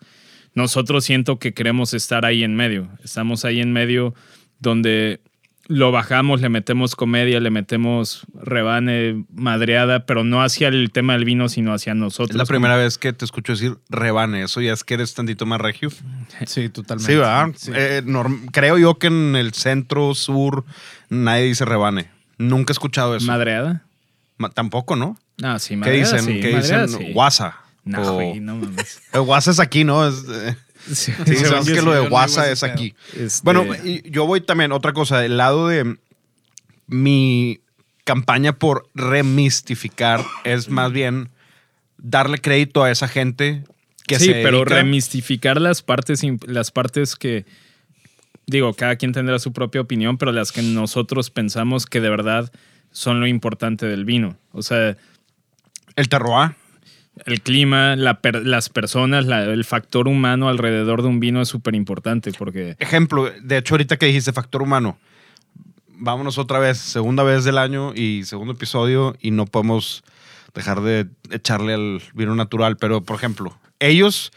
[0.55, 2.89] Nosotros siento que queremos estar ahí en medio.
[3.03, 4.13] Estamos ahí en medio
[4.60, 5.19] donde
[5.67, 11.25] lo bajamos, le metemos comedia, le metemos rebane, madreada, pero no hacia el tema del
[11.25, 12.32] vino, sino hacia nosotros.
[12.32, 14.43] Es la primera vez que te escucho decir rebane.
[14.43, 15.89] Eso ya es que eres tantito más regio.
[16.45, 17.12] Sí, totalmente.
[17.12, 17.49] Sí, ¿verdad?
[17.56, 17.71] Sí.
[17.75, 20.65] Eh, norm- creo yo que en el centro, sur,
[21.10, 22.10] nadie dice rebane.
[22.38, 23.25] Nunca he escuchado eso.
[23.27, 23.84] ¿Madreada?
[24.38, 25.17] Ma- Tampoco, ¿no?
[25.41, 26.34] Ah, sí, ¿Qué madreada, dicen?
[26.36, 27.08] sí, ¿Qué madreada, dicen?
[27.08, 27.13] sí.
[27.13, 27.56] Guasa.
[27.84, 29.01] No, O- güey, no mames.
[29.13, 30.08] El guasa es aquí, ¿no?
[30.08, 30.56] Es, eh,
[30.88, 32.95] Sí, sí, que sí, lo de digo es aquí.
[33.17, 35.97] Este, Bueno, y yo voy también, otra cosa, el lado de
[36.88, 37.60] mi
[38.04, 41.30] campaña por remistificar es más bien
[41.97, 43.63] darle crédito a esa gente
[44.06, 47.45] que sí, se pero dedica- remistificar las partes, las partes que,
[48.45, 52.52] digo, cada quien tendrá su propia opinión, pero las que nosotros pensamos que de verdad
[52.91, 54.38] son lo importante del vino.
[54.54, 54.95] O sea,
[55.97, 56.56] el terroir.
[57.25, 62.75] El clima, las personas, el factor humano alrededor de un vino es súper importante porque...
[62.80, 64.97] Ejemplo, de hecho, ahorita que dijiste factor humano,
[65.88, 70.03] vámonos otra vez, segunda vez del año y segundo episodio y no podemos
[70.53, 72.77] dejar de echarle al vino natural.
[72.77, 74.32] Pero, por ejemplo, ellos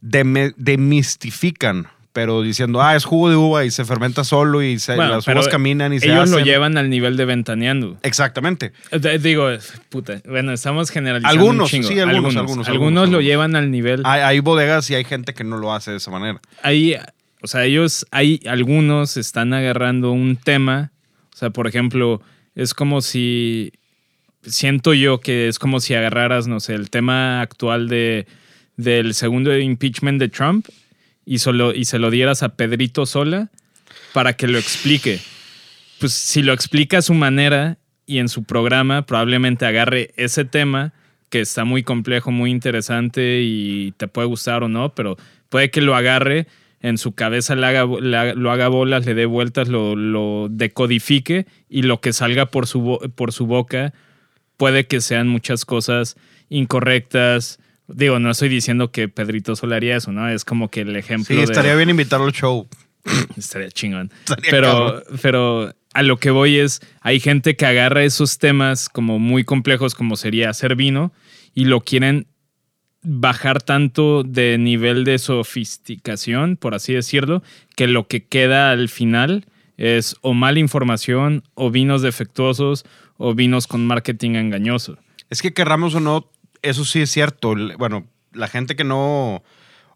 [0.00, 5.16] demistifican, pero diciendo, ah, es jugo de uva y se fermenta solo y se- Bueno,
[5.16, 7.98] las uvas caminan y se Ellos lo llevan al nivel de ventaneando.
[8.04, 8.72] Exactamente.
[9.20, 9.48] Digo,
[9.88, 13.68] puta, bueno, estamos generalizando Algunos, un sí, algunos, algunos, algunos, Algunos algunos, lo llevan al
[13.72, 14.02] nivel.
[14.04, 16.40] Hay, hay bodegas y hay gente que no lo hace de esa manera.
[16.62, 16.94] Hay,
[17.42, 20.92] o sea, ellos, hay algunos están agarrando un tema.
[21.34, 22.22] O sea, por ejemplo,
[22.54, 23.72] es como si,
[24.42, 28.28] siento yo que es como si agarraras, no sé, el tema actual de,
[28.76, 30.68] del segundo impeachment de Trump
[31.24, 33.50] y, solo, y se lo dieras a Pedrito Sola
[34.12, 35.20] para que lo explique.
[36.00, 40.92] Pues si lo explica a su manera y en su programa, probablemente agarre ese tema
[41.30, 45.16] que está muy complejo, muy interesante y te puede gustar o no, pero
[45.48, 46.46] puede que lo agarre
[46.80, 52.00] en su cabeza, haga, lo haga bolas, le dé vueltas, lo, lo decodifique y lo
[52.00, 53.94] que salga por su, por su boca
[54.56, 56.16] puede que sean muchas cosas
[56.48, 57.58] incorrectas.
[57.88, 60.28] Digo, no estoy diciendo que Pedrito Sola haría eso, ¿no?
[60.28, 61.42] Es como que el ejemplo Sí, de...
[61.44, 62.66] estaría bien invitarlo al show.
[63.36, 64.10] Estaría chingón.
[64.20, 65.02] Estaría pero, cabrón.
[65.20, 69.94] pero a lo que voy es, hay gente que agarra esos temas como muy complejos
[69.94, 71.12] como sería hacer vino
[71.54, 72.26] y lo quieren
[73.02, 77.42] bajar tanto de nivel de sofisticación, por así decirlo,
[77.76, 79.44] que lo que queda al final
[79.76, 82.84] es o mala información o vinos defectuosos
[83.16, 84.98] o vinos con marketing engañoso.
[85.30, 86.30] Es que querramos o no,
[86.64, 87.54] eso sí es cierto.
[87.78, 89.42] Bueno, la gente que no,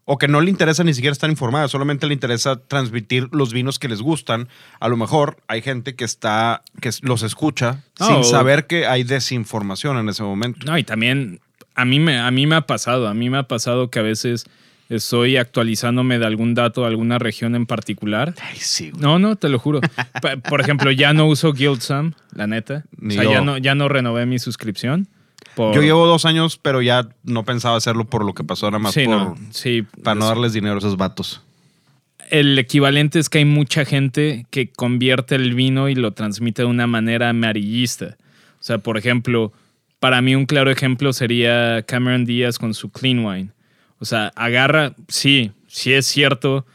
[0.05, 3.79] o que no le interesa ni siquiera estar informada, solamente le interesa transmitir los vinos
[3.79, 4.47] que les gustan.
[4.79, 9.03] A lo mejor hay gente que está, que los escucha No, sin saber que hay
[9.03, 10.65] desinformación en ese momento.
[10.65, 11.41] No, y también
[11.75, 14.01] a mí, me, a mí me ha pasado, a mí me ha pasado que a
[14.01, 14.45] veces
[14.89, 18.33] estoy actualizándome de algún dato, alguna región en particular.
[18.41, 19.01] Ay, sí, güey.
[19.01, 19.79] No, no, te lo juro.
[20.49, 22.83] Por ejemplo, ya no uso Guildsum, la neta.
[22.97, 23.31] Ni o sea, yo.
[23.31, 25.07] ya no, ya no renové mi suscripción.
[25.55, 28.79] Por- Yo llevo dos años, pero ya no pensaba hacerlo por lo que pasó, nada
[28.79, 29.83] más Sí, por, no, sí.
[30.03, 31.41] para no Es- darles dinero a esos vatos.
[32.29, 36.67] El equivalente es que hay mucha gente que convierte el vino y lo transmite de
[36.67, 38.17] una manera amarillista.
[38.59, 39.51] O sea, por ejemplo,
[39.99, 43.49] para mí un claro ejemplo sería Cameron Díaz con su Clean Wine.
[43.97, 46.65] O sea, agarra, sí, sí es cierto.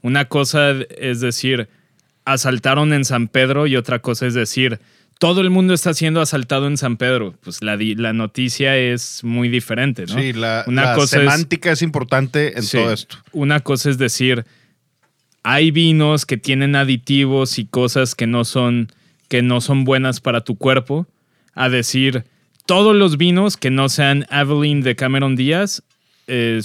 [0.00, 1.68] Una cosa es decir,
[2.24, 4.78] asaltaron en San Pedro y otra cosa es decir,
[5.20, 7.34] todo el mundo está siendo asaltado en San Pedro.
[7.44, 10.14] Pues la, la noticia es muy diferente, ¿no?
[10.18, 12.78] Sí, la, Una la cosa semántica es, importante en Sí.
[12.78, 13.18] todo esto.
[13.32, 14.46] Una cosa es decir,
[15.42, 18.88] hay vinos que tienen aditivos y cosas que no son,
[19.28, 21.06] que no son buenas para tu cuerpo,
[21.54, 22.24] a decir,
[22.64, 25.82] todos los vinos que no sean Aveline de Cameron Díaz
[26.28, 26.62] eh,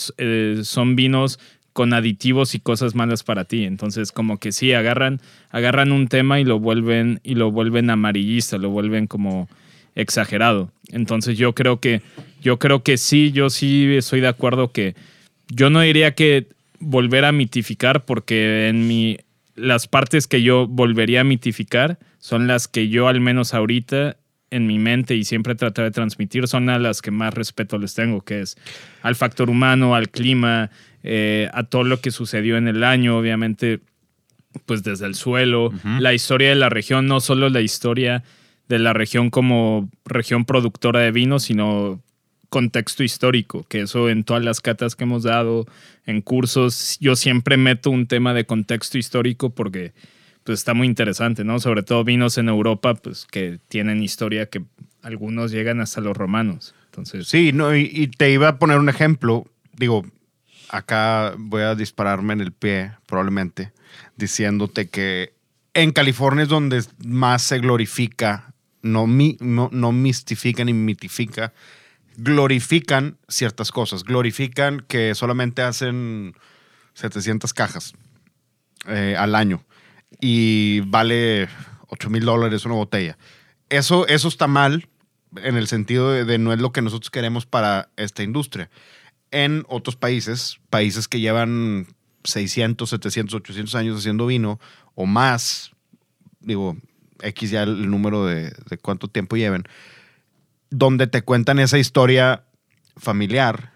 [0.64, 1.40] son vinos
[1.76, 3.66] con aditivos y cosas malas para ti.
[3.66, 8.58] Entonces, como que sí, agarran, agarran un tema y lo vuelven, y lo vuelven amarillista,
[8.58, 9.50] lo vuelven como
[9.94, 10.72] exagerado.
[10.94, 12.02] Entonces, yo creo que,
[12.42, 14.96] yo creo que sí, yo sí estoy de acuerdo que
[15.50, 16.48] yo no diría que
[16.80, 19.18] volver a mitificar, porque en mi
[19.56, 24.16] las partes que yo volvería a mitificar son las que yo al menos ahorita
[24.50, 27.94] en mi mente y siempre trato de transmitir son a las que más respeto les
[27.96, 28.58] tengo, que es
[29.02, 30.70] al factor humano, al clima,
[31.08, 33.80] eh, a todo lo que sucedió en el año, obviamente,
[34.66, 38.24] pues desde el suelo, la historia de la región, no solo la historia
[38.68, 42.02] de la región como región productora de vino, sino
[42.50, 45.68] contexto histórico, que eso en todas las catas que hemos dado,
[46.08, 49.94] en cursos, yo siempre meto un tema de contexto histórico porque
[50.44, 51.60] pues está muy interesante, ¿no?
[51.60, 54.64] Sobre todo vinos en Europa, pues que tienen historia que
[55.04, 56.74] algunos llegan hasta los romanos.
[56.86, 59.46] Entonces, Sí, no, y, y te iba a poner un ejemplo.
[59.78, 60.04] Digo,
[60.76, 63.72] acá voy a dispararme en el pie, probablemente,
[64.18, 65.34] diciéndote que
[65.74, 71.54] en California es donde más se glorifica, no, mi- no, no mistifica ni mitifica,
[72.18, 74.04] glorifican ciertas cosas.
[74.04, 76.34] Glorifican que solamente hacen
[76.94, 77.94] 700 cajas
[78.88, 79.64] eh, al año
[80.22, 81.48] y vale
[81.88, 83.18] 8 mil dólares una botella.
[83.70, 84.88] Eso, eso está mal
[85.38, 88.70] en el sentido de, de no es lo que nosotros queremos para esta industria.
[89.36, 91.88] En otros países, países que llevan
[92.24, 94.62] 600, 700, 800 años haciendo vino
[94.96, 95.74] o más,
[96.40, 96.78] digo,
[97.20, 99.64] X ya el número de, de cuánto tiempo lleven,
[100.70, 102.46] donde te cuentan esa historia
[102.96, 103.74] familiar,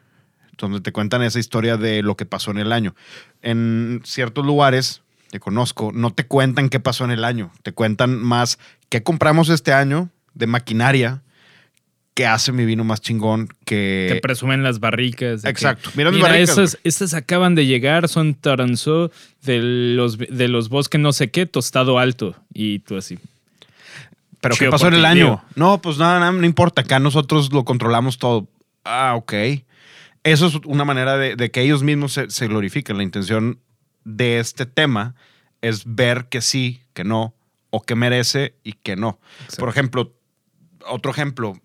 [0.58, 2.95] donde te cuentan esa historia de lo que pasó en el año.
[3.41, 8.17] En ciertos lugares que conozco, no te cuentan qué pasó en el año, te cuentan
[8.17, 11.22] más qué compramos este año de maquinaria,
[12.19, 14.10] que hace mi vino más chingón, que...
[14.12, 15.41] te presumen las barricas.
[15.41, 15.89] de que, Exacto.
[15.95, 19.10] Mira mis Mira, barricas, estas, estas acaban de llegar, son Taranzó
[19.43, 19.60] de
[19.95, 22.36] los, de los bosques no sé qué, tostado alto.
[22.53, 23.19] Y tú así.
[24.41, 25.41] ¿Pero qué pasó en el año?
[25.55, 26.82] No, pues nada, nada, no importa.
[26.82, 28.49] Acá nosotros lo controlamos todo.
[28.84, 29.34] Ah, ok.
[30.25, 32.97] Eso es una manera de, de que ellos mismos se, se glorifiquen.
[32.97, 33.60] La intención
[34.03, 35.15] de este tema
[35.62, 37.34] es ver que sí, que no,
[37.69, 39.21] o que merece y que no.
[39.43, 39.60] Exacto.
[39.62, 40.13] Por ejemplo,
[40.86, 41.58] otro ejemplo.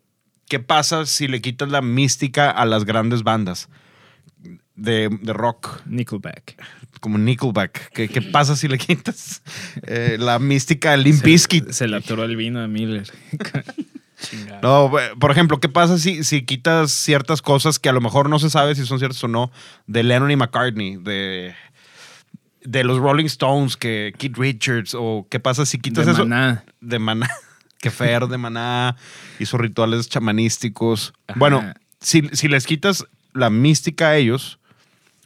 [0.49, 3.69] ¿Qué pasa si le quitas la mística a las grandes bandas
[4.77, 5.81] de, de rock?
[5.87, 6.63] Nickelback.
[7.01, 7.91] Como Nickelback.
[7.93, 9.43] ¿Qué, qué pasa si le quitas
[9.87, 11.67] eh, la mística a Limp Bizkit?
[11.69, 13.11] Se, se le atoró el vino a Miller.
[14.63, 18.39] No, por ejemplo, ¿qué pasa si, si quitas ciertas cosas que a lo mejor no
[18.39, 19.51] se sabe si son ciertas o no
[19.87, 21.55] de Lennon y McCartney, de,
[22.63, 26.65] de los Rolling Stones, que Keith Richards, o qué pasa si quitas De eso Maná.
[26.81, 27.29] de Maná,
[27.85, 28.97] que Fer de Maná
[29.39, 31.13] hizo rituales chamanísticos.
[31.27, 31.39] Ajá.
[31.39, 34.59] Bueno, si, si les quitas la mística a ellos,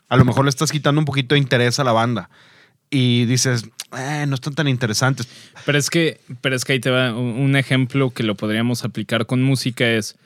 [0.08, 2.30] a lo mejor le estás quitando un poquito de interés a la banda.
[2.90, 5.28] Y dices, "Eh, no están tan interesantes.
[5.64, 8.82] Pero es que, pero es que ahí te va un un ejemplo que lo podríamos
[8.82, 10.16] aplicar con música es,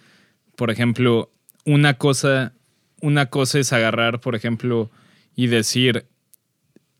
[0.57, 1.31] por ejemplo,
[1.67, 2.55] una cosa,
[3.03, 4.91] una cosa es agarrar, por ejemplo,
[5.37, 6.07] y decir,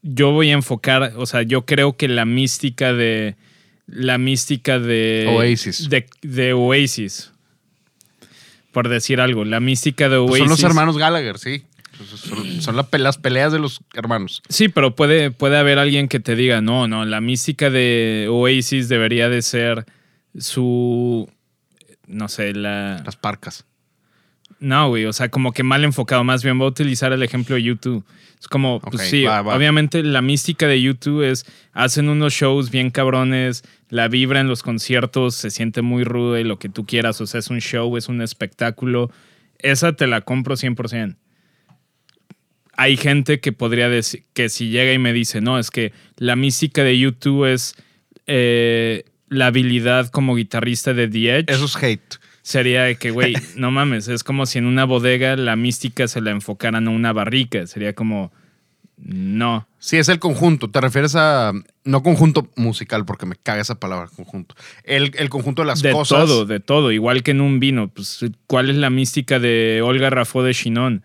[0.03, 3.37] yo voy a enfocar, o sea, yo creo que la mística de
[3.87, 5.89] la mística de Oasis.
[5.89, 7.33] de, de Oasis,
[8.73, 10.31] por decir algo, la mística de Oasis.
[10.31, 11.65] Pues son los hermanos Gallagher, sí.
[12.61, 14.43] Son, la las peleas de los hermanos.
[14.49, 18.89] Sí, pero puede, puede haber alguien que te diga, no, no, la mística de Oasis
[18.89, 19.87] debería de ser
[20.37, 21.29] su,
[22.07, 23.03] no sé, la...
[23.05, 23.67] Las parcas.
[24.63, 26.23] No, güey, o sea, como que mal enfocado.
[26.23, 28.05] Más bien voy a utilizar el ejemplo de YouTube.
[28.39, 29.57] Es como, pues sí, va, va.
[29.57, 34.63] obviamente la mística de YouTube es, hacen unos shows bien cabrones, la vibra en los
[34.63, 37.97] conciertos se siente muy ruda y lo que tú quieras, o sea, es un show,
[37.97, 39.11] es un espectáculo.
[39.59, 41.17] Esa te la compro 100%.
[42.77, 46.37] Hay gente que podría decir, que si llega y me dice, no, es que la
[46.37, 47.75] mística de YouTube es
[48.29, 52.22] eh, la habilidad como guitarrista de The Edge Eso es hate.
[52.43, 56.21] Sería de que, güey, no mames, es como si en una bodega la mística se
[56.21, 57.67] la enfocaran a una barrica.
[57.67, 58.33] Sería como,
[59.05, 59.67] no.
[59.79, 60.71] Sí, es el conjunto.
[60.71, 61.53] Te refieres a.
[61.85, 64.55] No conjunto musical, porque me caga esa palabra, conjunto.
[64.85, 66.27] El, el conjunto de las de cosas.
[66.27, 66.93] todo, de todo.
[66.93, 67.89] Igual que en un vino.
[67.89, 71.03] Pues, ¿cuál es la mística de Olga Rafó de Chinon?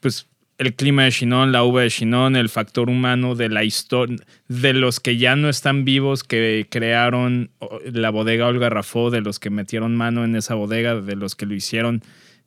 [0.00, 0.26] Pues
[0.58, 4.16] el clima de Chinon, la uva de Chinon, el factor humano de la historia,
[4.48, 7.50] de los que ya no están vivos, que crearon
[7.92, 11.46] la bodega Olga Rafó, de los que metieron mano en esa bodega, de los que
[11.46, 12.02] lo hicieron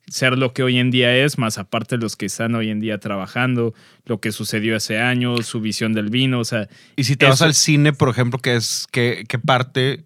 [0.08, 2.98] ser lo que hoy en día es, más aparte los que están hoy en día
[2.98, 3.74] trabajando,
[4.06, 7.42] lo que sucedió hace años, su visión del vino, o sea, Y si te vas
[7.42, 10.02] al cine, por ejemplo, que es que parte,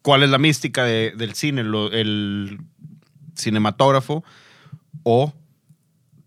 [0.00, 1.64] ¿cuál es la mística de- del cine?
[1.64, 2.60] Lo- el
[3.36, 4.24] cinematógrafo
[5.02, 5.34] o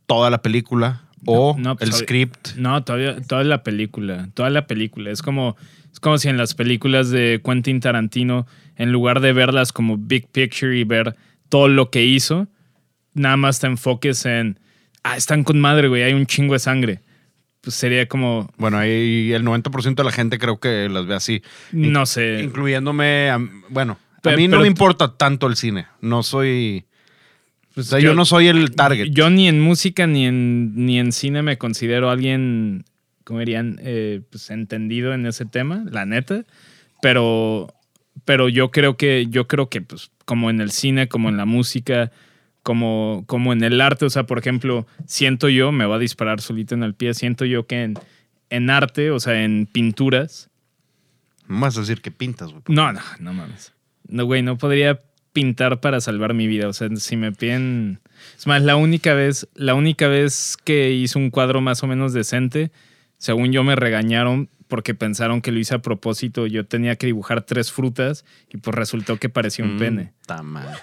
[0.05, 2.55] toda la película o No, pues, el script.
[2.57, 5.11] No, todavía, toda la película, toda la película.
[5.11, 5.55] Es como,
[5.91, 10.27] es como si en las películas de Quentin Tarantino, en lugar de verlas como big
[10.27, 11.15] picture y ver
[11.49, 12.47] todo lo que hizo,
[13.13, 14.59] nada más te enfoques en,
[15.03, 16.99] ah, están con madre, güey, hay un chingo de sangre.
[17.61, 21.41] Pues sería como, Bueno, ahí el 90% de la gente creo que las ve así.
[21.71, 22.41] no sé.
[22.43, 25.87] Incluyéndome, a- bueno, a mí no pero- me importa tanto el cine.
[26.01, 26.85] No soy...
[27.75, 29.09] Pues o sea, yo, no soy el target.
[29.11, 32.85] Yo ni en música ni en, ni en cine me considero alguien,
[33.25, 33.79] ¿cómo dirían?
[33.83, 36.45] Eh, pues entendido en ese tema, la neta.
[37.01, 37.73] Pero,
[38.23, 41.45] pero yo creo que, yo creo que, pues, como en el cine, como en la
[41.45, 42.11] música,
[42.63, 46.39] como, como en el arte, o sea, por ejemplo, siento yo, me va a disparar
[46.39, 47.93] solito en el pie, siento yo que en,
[48.49, 50.49] en arte, o sea, en pinturas,
[51.47, 52.63] No vas a decir que pintas, güey.
[52.69, 53.73] no, no, no mames.
[54.07, 54.99] No, güey, no podría
[55.35, 56.69] pintar para salvar mi vida.
[56.69, 57.99] O sea, si me piden.
[58.39, 62.13] Es más, la única vez, la única vez que hice un cuadro más o menos
[62.13, 62.71] decente,
[63.17, 66.47] según yo me regañaron porque pensaron que lo hice a propósito.
[66.47, 70.13] Yo tenía que dibujar tres frutas y pues resultó que parecía un Mm, pene.
[70.25, 70.79] ta madre.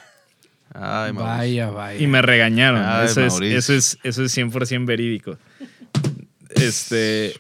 [0.75, 1.13] Ay.
[1.13, 1.99] Vaya, vaya.
[2.01, 2.83] Y me regañaron.
[2.85, 5.39] Ay, eso, es, eso, es, eso es 100% verídico.
[6.55, 7.35] Este,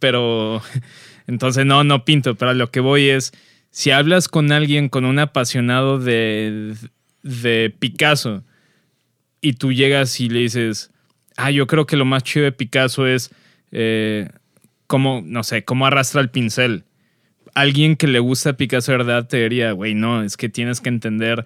[0.00, 0.60] pero
[1.28, 3.32] entonces no, no pinto, pero a lo que voy es,
[3.76, 6.74] si hablas con alguien, con un apasionado de,
[7.22, 8.42] de Picasso,
[9.42, 10.90] y tú llegas y le dices,
[11.36, 13.30] ah, yo creo que lo más chido de Picasso es
[13.72, 14.30] eh,
[14.86, 16.84] cómo, no sé, cómo arrastra el pincel.
[17.52, 20.88] Alguien que le gusta Picasso de verdad te diría, güey, no, es que tienes que
[20.88, 21.44] entender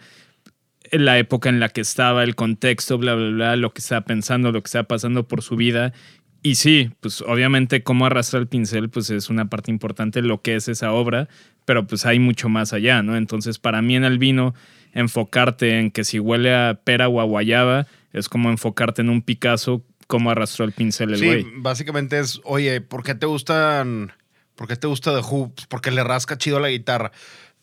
[0.93, 4.53] la época en la que estaba, el contexto, bla, bla, bla, lo que estaba pensando,
[4.53, 5.93] lo que estaba pasando por su vida.
[6.43, 10.41] Y sí, pues obviamente cómo arrastra el pincel, pues es una parte importante de lo
[10.41, 11.29] que es esa obra,
[11.67, 13.17] pero pues hay mucho más allá, ¿no?
[13.17, 14.55] Entonces para mí en el vino,
[14.93, 19.23] enfocarte en que si huele a pera o a guayaba, es como enfocarte en un
[19.23, 21.47] Picasso, cómo arrastró el pincel el Sí, güey.
[21.57, 24.13] básicamente es, oye, ¿por qué te gustan,
[24.57, 25.53] por qué te gusta The Who?
[25.55, 27.13] Pues porque le rasca chido la guitarra.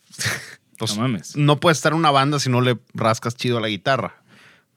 [0.80, 1.34] No mames.
[1.36, 4.14] No puedes estar en una banda si no le rascas chido a la guitarra.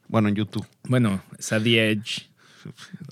[0.08, 0.66] Bueno, en YouTube.
[0.82, 2.28] Bueno, es a The Edge.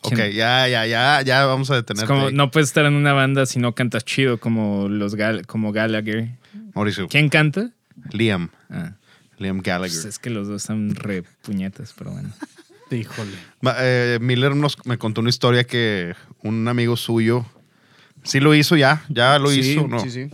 [0.03, 2.07] Ok, ya, ya, ya, ya vamos a Es detenerte.
[2.13, 2.35] como, ahí.
[2.35, 6.31] no puedes estar en una banda si no cantas chido como los Gal- como Gallagher.
[6.75, 7.09] Mauricio.
[7.09, 7.71] ¿Quién canta?
[8.13, 8.51] Liam.
[8.71, 8.93] Ah,
[9.39, 9.91] Liam Gallagher.
[9.93, 12.31] pues es que los dos están re puñetas, pero bueno.
[12.91, 13.31] Híjole.
[13.61, 17.47] Ma- eh, Miller nos, me contó una historia que un amigo suyo
[18.25, 20.01] sí lo hizo ya, ya lo Sí, hizo, ¿no?
[20.01, 20.31] Sí, sí.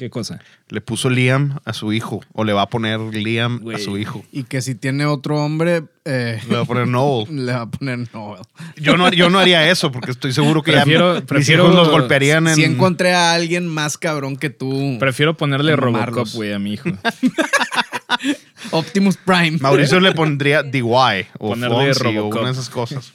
[0.00, 0.40] ¿Qué cosa?
[0.70, 4.24] Le puso Liam a su hijo, o le va a poner Liam a su hijo.
[4.32, 7.26] Y que si tiene otro hombre, eh, Le va a poner Noel.
[7.46, 8.40] le va a poner Noel.
[8.76, 11.76] Yo no, yo no haría eso porque estoy seguro que Prefiero- ya mis prefiero- hijos
[11.76, 12.54] los golpearían en...
[12.54, 16.88] Si encontré a alguien más cabrón que tú, Prefiero ponerle Robocop, güey, a mi hijo.
[18.70, 19.58] Optimus Prime.
[19.60, 22.40] Mauricio le pondría DY o Ponerle Fonzie o Robocop.
[22.40, 23.12] una de esas cosas.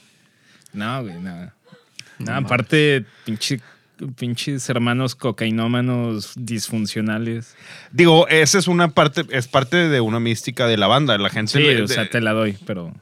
[0.72, 1.50] No, güey, no.
[2.18, 3.60] No, aparte, pinche,
[4.16, 7.56] pinches hermanos cocainómanos disfuncionales.
[7.92, 11.16] Digo, esa es una parte, es parte de una mística de la banda.
[11.18, 12.92] La gente, Sí, le- o sea, de- te la doy, pero...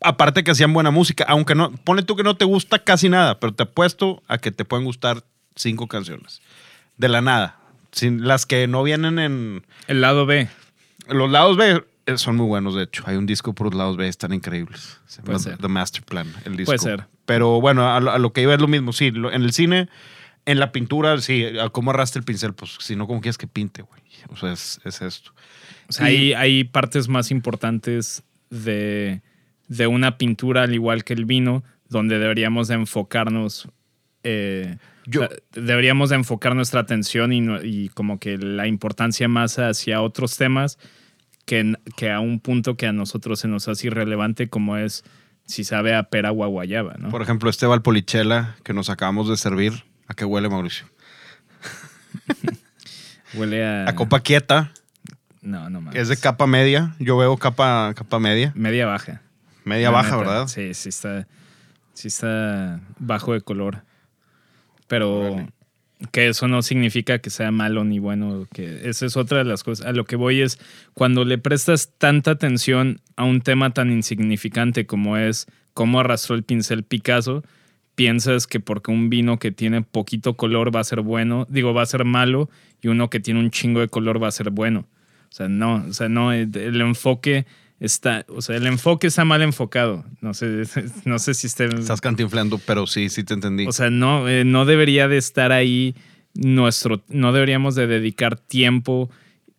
[0.00, 3.38] aparte que hacían buena música, aunque no, pone tú que no te gusta casi nada,
[3.38, 5.24] pero te apuesto a que te pueden gustar
[5.56, 6.40] cinco canciones.
[6.96, 7.56] De la nada.
[7.92, 10.48] Sin, las que no vienen en El lado B.
[11.08, 13.02] los lados B eh, son muy buenos, de hecho.
[13.06, 14.98] Hay un disco por los lados B, están increíbles.
[15.24, 15.58] Puede ser.
[15.58, 16.66] The Master Plan, el disco.
[16.66, 17.06] Puede ser.
[17.26, 18.92] Pero bueno, a lo, a lo que iba es lo mismo.
[18.92, 19.88] Sí, lo- en el cine,
[20.46, 23.82] en la pintura, sí, cómo arrastra el pincel, pues si no, ¿cómo quieres que pinte,
[23.82, 24.00] güey?
[24.28, 25.32] O sea, es, es esto.
[25.88, 29.22] O sea, hay, hay partes más importantes de,
[29.68, 33.68] de una pintura, al igual que el vino, donde deberíamos de enfocarnos.
[34.22, 34.76] eh,
[35.06, 40.36] Yo- deberíamos de enfocar nuestra atención y, y como que la importancia más hacia otros
[40.36, 40.78] temas
[41.46, 45.02] que, que a un punto que a nosotros se nos hace irrelevante como es
[45.46, 47.08] si sabe a pera o a guayaba, ¿no?
[47.08, 49.84] Por ejemplo, este Valpolichela que nos acabamos de servir.
[50.10, 50.86] ¿A qué huele, Mauricio?
[53.34, 53.88] Huele a...
[53.88, 54.72] A copa quieta.
[55.40, 56.00] No, no mames.
[56.00, 56.96] Es de capa media.
[56.98, 58.52] Yo veo capa, capa media.
[58.56, 59.22] Media baja.
[59.64, 60.18] Media La baja, neta.
[60.18, 60.46] ¿verdad?
[60.48, 61.28] Sí, sí está,
[61.94, 63.84] sí está bajo de color.
[64.88, 65.52] Pero Órale.
[66.10, 68.48] que eso no significa que sea malo ni bueno.
[68.52, 69.86] Que esa es otra de las cosas.
[69.86, 70.58] A lo que voy es
[70.92, 76.42] cuando le prestas tanta atención a un tema tan insignificante como es cómo arrastró el
[76.42, 77.44] pincel Picasso,
[78.00, 81.82] piensas que porque un vino que tiene poquito color va a ser bueno, digo, va
[81.82, 82.48] a ser malo,
[82.80, 84.86] y uno que tiene un chingo de color va a ser bueno.
[85.28, 87.44] O sea, no, o sea, no, el, el enfoque
[87.78, 90.06] está, o sea, el enfoque está mal enfocado.
[90.22, 90.62] No sé,
[91.04, 91.66] no sé si esté.
[91.66, 93.66] Estás cantinflando, pero sí, sí te entendí.
[93.66, 95.94] O sea, no, eh, no debería de estar ahí
[96.32, 99.10] nuestro, no deberíamos de dedicar tiempo,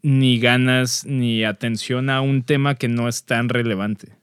[0.02, 4.14] ni ganas, ni atención a un tema que no es tan relevante.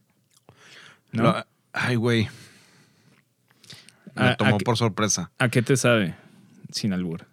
[1.12, 1.36] ¿no?
[1.72, 2.26] Ay, güey.
[4.18, 5.30] Me ¿A- a tomó por sorpresa.
[5.38, 6.14] ¿A qué te sabe?
[6.72, 7.24] Sin albur.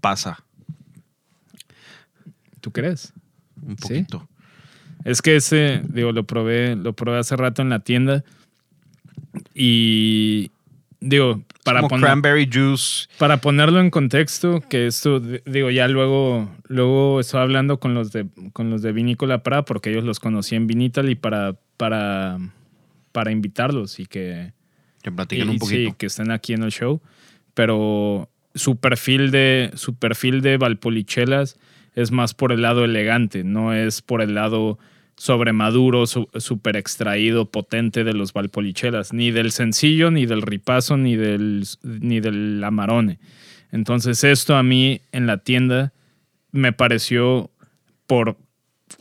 [0.00, 0.38] Pasa
[2.60, 3.12] ¿Tú crees?
[3.62, 3.82] un ¿Sí?
[4.04, 4.28] poquito.
[5.04, 8.24] Es que ese, digo, lo probé, lo probé hace rato en la tienda.
[9.54, 10.50] Y
[11.00, 13.06] digo, para Como poner, cranberry juice.
[13.18, 18.12] para ponerlo en contexto, que esto, di- digo, ya luego, luego estoy hablando con los
[18.12, 22.38] de con los de Vinícola Pra, porque ellos los conocí en Vinital y para, para,
[23.14, 24.52] para invitarlos y que,
[25.04, 25.90] Que platiquen y- un poquito.
[25.92, 27.00] Sí, que estén aquí en el show.
[27.54, 31.56] Pero su perfil de, su perfil de Valpolichelas
[31.94, 34.80] es más por el lado elegante, no es por el lado
[35.16, 41.64] sobremaduro, súper extraído, potente de los Valpolichelas, ni del sencillo, ni del ripazo, ni del,
[41.84, 43.20] ni del amarone.
[43.70, 45.92] Entonces esto a mí en la tienda
[46.50, 47.52] me pareció
[48.08, 48.36] por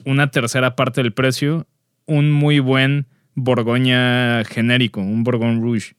[0.06, 1.66] una tercera parte del precio
[2.06, 5.96] un muy buen Borgoña genérico, un Bourgogne Rouge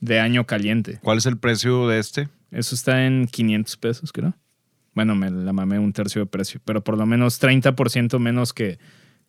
[0.00, 0.98] de año caliente.
[1.02, 2.28] ¿Cuál es el precio de este?
[2.50, 4.34] Eso está en 500 pesos, creo.
[4.94, 8.78] Bueno, me la mamé un tercio de precio, pero por lo menos 30% menos que,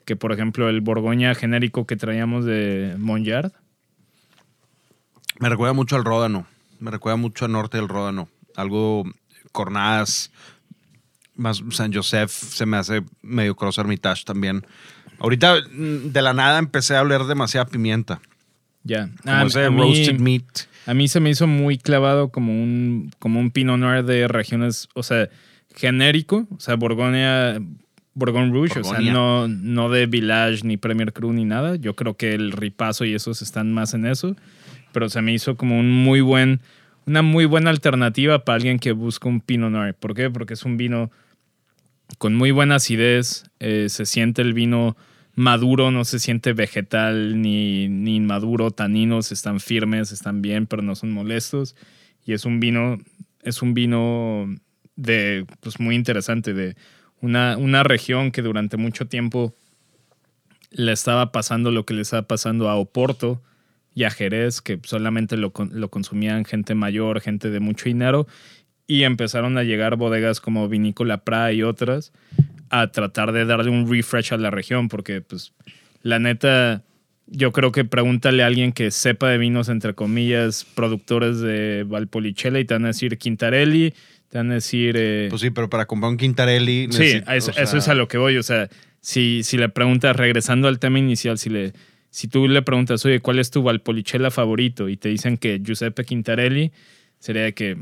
[0.06, 3.52] que, por ejemplo, el Borgoña genérico que traíamos de Monjard.
[5.39, 6.45] Me recuerda mucho al Ródano.
[6.80, 8.30] Me recuerda mucho al norte del Ródano.
[8.56, 9.06] Algo
[9.52, 10.32] Cornaz,
[11.36, 14.65] más San Josef, se me hace medio Cross Hermitage también.
[15.19, 18.19] Ahorita mm, de la nada empecé a oler demasiada pimienta.
[18.84, 19.10] Ya.
[19.23, 20.43] Como Ah, ese mí, roasted meat.
[20.86, 24.88] a mí se me hizo muy clavado como un, como un Pinot Noir de regiones,
[24.93, 25.30] o sea,
[25.76, 27.55] genérico, o sea, Borgoña,
[28.13, 31.76] Bourgogne Rouge, o sea, no, no de Village ni Premier Cru ni nada.
[31.76, 34.36] Yo creo que el ripazo y esos están más en eso,
[34.91, 36.61] pero se me hizo como un muy buen,
[37.07, 39.95] una muy buena alternativa para alguien que busca un Pinot Noir.
[39.95, 40.30] ¿Por qué?
[40.30, 41.11] Porque es un vino
[42.18, 44.95] con muy buena acidez, eh, se siente el vino
[45.36, 50.95] maduro, no se siente vegetal ni, ni inmaduro, taninos están firmes, están bien, pero no
[50.95, 51.76] son molestos.
[52.26, 52.97] Y es un vino,
[53.43, 54.47] es un vino
[54.95, 56.76] de, pues muy interesante, de
[57.22, 59.53] una, una región que durante mucho tiempo
[60.72, 63.41] le estaba pasando lo que le estaba pasando a Oporto
[63.93, 68.28] y a Jerez, que solamente lo, lo consumían gente mayor, gente de mucho dinero,
[68.88, 72.12] y empezaron a llegar bodegas como Vinícola Pra y otras
[72.70, 75.54] a tratar de darle un refresh a la región, porque pues
[76.02, 76.84] la neta,
[77.28, 82.60] yo creo que pregúntale a alguien que sepa de vinos, entre comillas, productores de Valpolicella
[82.60, 83.94] y te van a decir Quintarelli,
[84.30, 84.96] te van a decir...
[84.98, 86.88] eh, Pues sí, pero para comprar un Quintarelli.
[86.92, 88.38] Sí, sea, eso es a lo que voy.
[88.38, 88.70] O sea,
[89.02, 91.74] si, si le preguntas, regresando al tema inicial, si, le,
[92.10, 94.90] si tú le preguntas, oye, ¿cuál es tu Valpolicella favorito?
[94.90, 96.72] Y te dicen que Giuseppe Quintarelli,
[97.20, 97.78] sería de que.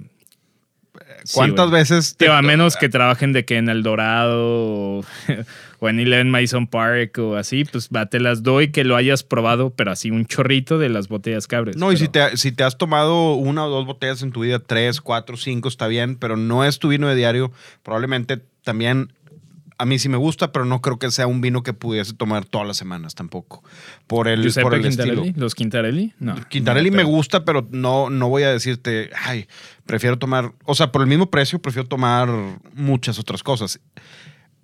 [1.33, 2.15] ¿Cuántas veces?
[2.17, 5.05] te- a menos que trabajen de que en El Dorado o,
[5.79, 9.23] o en Eleven Mason Park o así, pues va, te las doy que lo hayas
[9.23, 11.77] probado, pero así un chorrito de las botellas cabres.
[11.77, 14.59] No, y si te, si te has tomado una o dos botellas en tu vida,
[14.59, 17.51] tres, cuatro, cinco, está bien, pero no es tu vino de diario.
[17.81, 19.11] Probablemente también
[19.83, 22.45] a mí sí me gusta, pero no creo que sea un vino que pudiese tomar
[22.45, 23.65] todas las semanas tampoco.
[24.07, 25.41] Por el, Giuseppe por el Quintarelli, estilo.
[25.41, 26.13] ¿Los Quintarelli?
[26.19, 26.35] No.
[26.47, 29.45] Quintarelli No, me gusta, pero no, no voy a decirte, ay,
[29.85, 32.29] prefiero tomar, o sea, por el mismo precio, prefiero tomar
[32.73, 33.81] muchas otras cosas.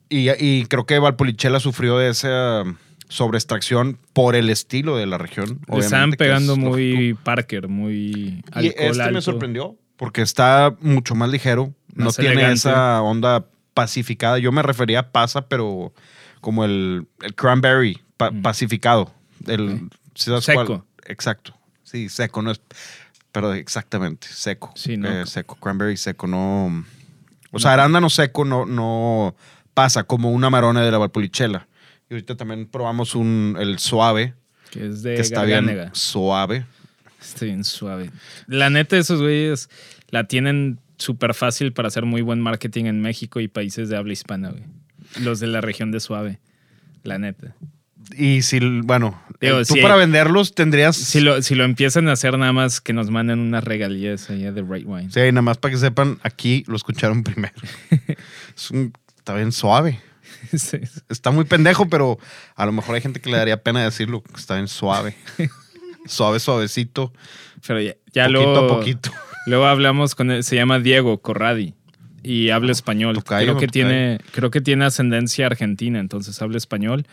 [0.07, 2.63] Y, y creo que Valpolicella sufrió de esa
[3.09, 5.59] sobreextracción por el estilo de la región.
[5.67, 11.30] Le estaban es pegando muy Parker, muy Y este me sorprendió porque está mucho más
[11.30, 11.74] ligero.
[11.93, 13.45] no tiene esa onda
[13.84, 14.38] pacificada.
[14.39, 15.93] Yo me refería a pasa, pero
[16.41, 19.11] como el, el cranberry pa- pacificado.
[19.47, 20.65] El, ¿sí sabes Seco.
[20.65, 20.84] cuál?
[21.05, 21.55] Exacto.
[21.84, 22.61] Sí, seco, no es.
[23.32, 24.71] Pero exactamente, seco.
[24.75, 25.07] Sí, ¿no?
[25.09, 26.84] Eh, seco, cranberry seco, no.
[27.51, 29.36] O sea, arándano seco no, no
[29.73, 31.67] pasa como una marona de la Valpolicella.
[32.09, 34.34] Y ahorita también probamos un, el suave,
[34.71, 36.65] Que es de que está bien suave.
[37.21, 38.11] Está bien suave.
[38.47, 39.69] La neta, esos güeyes
[40.09, 44.14] la tienen súper fácil para hacer muy buen marketing en México y países de habla
[44.14, 44.64] hispana, güey.
[45.20, 46.39] Los de la región de Suave.
[47.04, 47.56] La neta.
[48.18, 50.95] Y si, bueno, Digo, eh, tú si- para venderlos tendrías.
[50.95, 54.52] Si lo, si lo empiezan a hacer, nada más que nos manden unas regalías allá
[54.52, 55.10] de Right Wine.
[55.12, 57.54] Sí, nada más para que sepan, aquí lo escucharon primero.
[58.56, 60.00] es un, está bien suave.
[60.56, 60.80] Sí.
[61.10, 62.18] Está muy pendejo, pero
[62.56, 64.24] a lo mejor hay gente que le daría pena decirlo.
[64.36, 65.16] Está bien suave.
[66.06, 67.14] suave, suavecito.
[67.68, 69.12] Pero ya, ya poquito luego, a poquito.
[69.50, 70.43] Luego hablamos con él.
[70.43, 71.74] Se llama Diego Corradi
[72.24, 73.16] y habla español.
[73.16, 73.72] tocayo, creo, que tocayo.
[73.88, 77.06] tiene, creo que tiene ascendencia argentina, entonces habla español.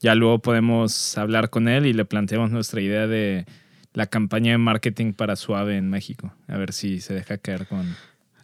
[0.00, 3.46] Ya luego podemos hablar con él y le planteamos nuestra idea de
[3.94, 6.34] la campaña de marketing para Suave en México.
[6.48, 7.94] A ver si se deja caer con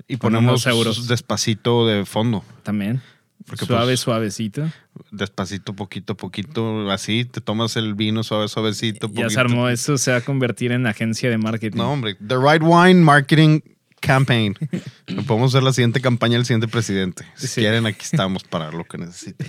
[0.09, 1.09] Y ponemos euros.
[1.09, 2.45] despacito de fondo.
[2.63, 3.03] también.
[3.47, 4.71] Porque, Suave, pues, suavecito.
[5.11, 6.91] Despacito, poquito a poquito.
[6.91, 9.07] Así, te tomas el vino suave, suavecito.
[9.09, 9.31] Ya poquito.
[9.31, 11.77] se armó, eso se va a convertir en agencia de marketing.
[11.79, 12.15] No, hombre.
[12.17, 13.61] The Right Wine Marketing
[14.01, 14.57] Campaign.
[15.27, 17.25] Podemos hacer la siguiente campaña del siguiente presidente.
[17.35, 17.61] Si Sí.
[17.63, 19.47] quieren, aquí estamos para lo que necesiten.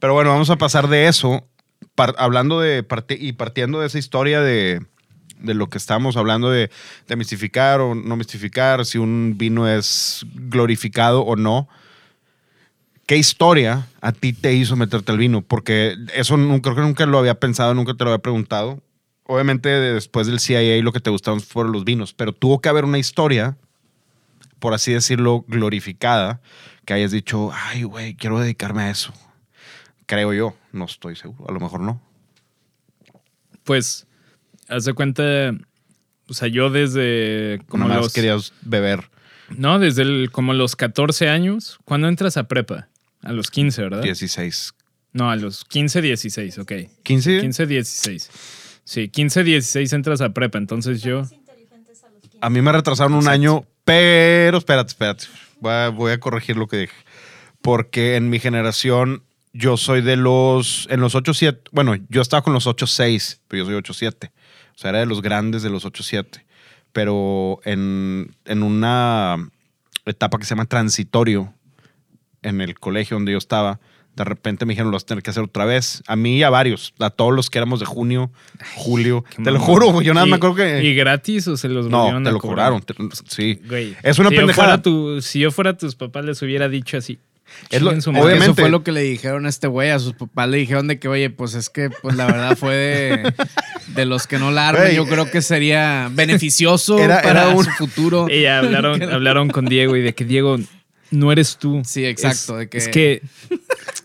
[0.00, 1.46] Pero bueno, vamos a pasar de eso.
[1.94, 4.84] par- hablando de parti- y partiendo de esa historia de,
[5.38, 6.70] de lo que estábamos hablando de,
[7.08, 11.68] de mistificar o no mistificar, si un vino es glorificado o no.
[13.06, 15.42] ¿Qué historia a ti te hizo meterte al vino?
[15.42, 18.82] Porque eso nunca, creo que nunca lo había pensado, nunca te lo había preguntado.
[19.24, 22.68] Obviamente de- después del CIA lo que te gustaban fueron los vinos, pero tuvo que
[22.68, 23.56] haber una historia,
[24.58, 26.40] por así decirlo, glorificada,
[26.84, 29.12] que hayas dicho, ay, güey, quiero dedicarme a eso.
[30.06, 32.00] Creo yo, no estoy seguro, a lo mejor no.
[33.64, 34.06] Pues,
[34.68, 35.22] haz de cuenta,
[36.28, 38.12] o sea, yo desde como Nada más los...
[38.12, 39.10] querías beber
[39.56, 41.78] No, desde el- como los 14 años.
[41.84, 42.88] ¿Cuándo entras a prepa?
[43.26, 44.02] A los 15, ¿verdad?
[44.02, 44.72] 16.
[45.12, 46.72] No, a los 15, 16, ok.
[47.02, 47.40] 15.
[47.40, 48.30] 15, 16.
[48.84, 50.58] Sí, 15, 16 entras a prepa.
[50.58, 51.24] Entonces yo...
[52.40, 55.24] A mí me retrasaron un año, pero espérate, espérate.
[55.58, 56.94] Voy a, voy a corregir lo que dije.
[57.62, 60.86] Porque en mi generación, yo soy de los.
[60.88, 61.62] En los 8-7.
[61.72, 64.28] Bueno, yo estaba con los 8-6, pero yo soy 8-7.
[64.28, 66.44] O sea, era de los grandes de los 8-7.
[66.92, 69.50] Pero en, en una
[70.04, 71.52] etapa que se llama transitorio,
[72.46, 73.80] en el colegio donde yo estaba,
[74.16, 76.02] de repente me dijeron, lo vas a tener que hacer otra vez.
[76.06, 78.30] A mí y a varios, a todos los que éramos de junio,
[78.74, 79.24] julio.
[79.42, 80.82] Te lo juro, güey, yo nada ¿Y- me acuerdo que.
[80.82, 82.70] ¿Y gratis o se los No, te a lo cobrar?
[82.72, 82.82] cobraron.
[82.82, 82.94] te-
[83.28, 83.60] sí.
[83.68, 84.80] Güey, Es una si yo pendejada.
[84.80, 87.18] tu- si yo fuera tus papás, les hubiera dicho así.
[87.70, 88.44] Es lo- Obviamente.
[88.44, 89.90] Eso fue lo que le dijeron a este güey.
[89.90, 92.74] A sus papás le dijeron de que, oye, pues es que, pues la verdad fue
[92.74, 93.34] de,
[93.94, 94.72] de los que no la.
[94.72, 98.28] Güey, Yo creo que sería beneficioso era- para era un- su futuro.
[98.28, 100.58] Y hablaron, hablaron con Diego y de que Diego,
[101.10, 101.82] no eres tú.
[101.84, 103.22] Sí, exacto, Es, de que- es que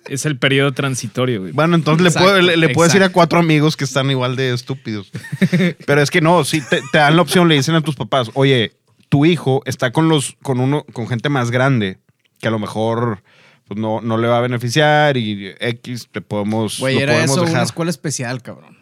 [0.14, 1.52] es el periodo transitorio, güey.
[1.54, 4.54] Bueno, entonces le puedo, le, le puedo decir a cuatro amigos que están igual de
[4.54, 5.12] estúpidos.
[5.86, 8.30] Pero es que no, si te, te dan la opción, le dicen a tus papás,
[8.34, 8.74] oye,
[9.10, 11.98] tu hijo está con los, con uno, con gente más grande,
[12.40, 13.22] que a lo mejor
[13.68, 17.38] pues, no, no le va a beneficiar y X te podemos, Güey, lo era podemos
[17.38, 18.78] eso, una escuela especial, cabrón.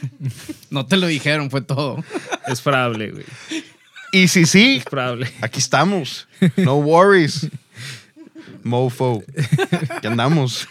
[0.70, 2.02] no te lo dijeron, fue todo.
[2.48, 3.24] Es probable, güey.
[4.12, 5.28] Y si sí, Es probable.
[5.40, 6.28] aquí estamos.
[6.56, 7.48] No worries.
[8.62, 9.22] Mofo.
[10.02, 10.68] Ya andamos.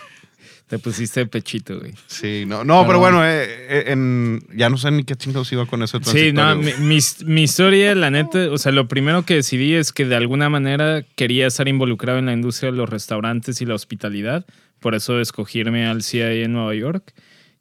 [0.68, 1.94] Te pusiste de pechito, güey.
[2.06, 5.52] Sí, no, no, pero Pero bueno, eh, eh, en, ya no sé ni qué chingados
[5.52, 6.00] iba con eso.
[6.04, 9.92] Sí, no, mi, mi- mi historia, la neta, o sea, lo primero que decidí es
[9.92, 13.74] que de alguna manera quería estar involucrado en la industria de los restaurantes y la
[13.74, 14.46] hospitalidad.
[14.80, 17.14] Por eso escogí irme al CIA en Nueva York.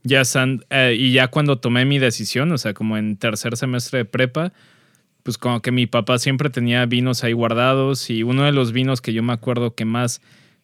[0.02, 4.00] Ya están, eh, y ya cuando tomé mi decisión, o sea, como en tercer semestre
[4.00, 4.52] de prepa,
[5.28, 9.02] pues como que mi papá siempre tenía vinos ahí guardados y uno de los vinos
[9.02, 10.22] que yo me acuerdo que más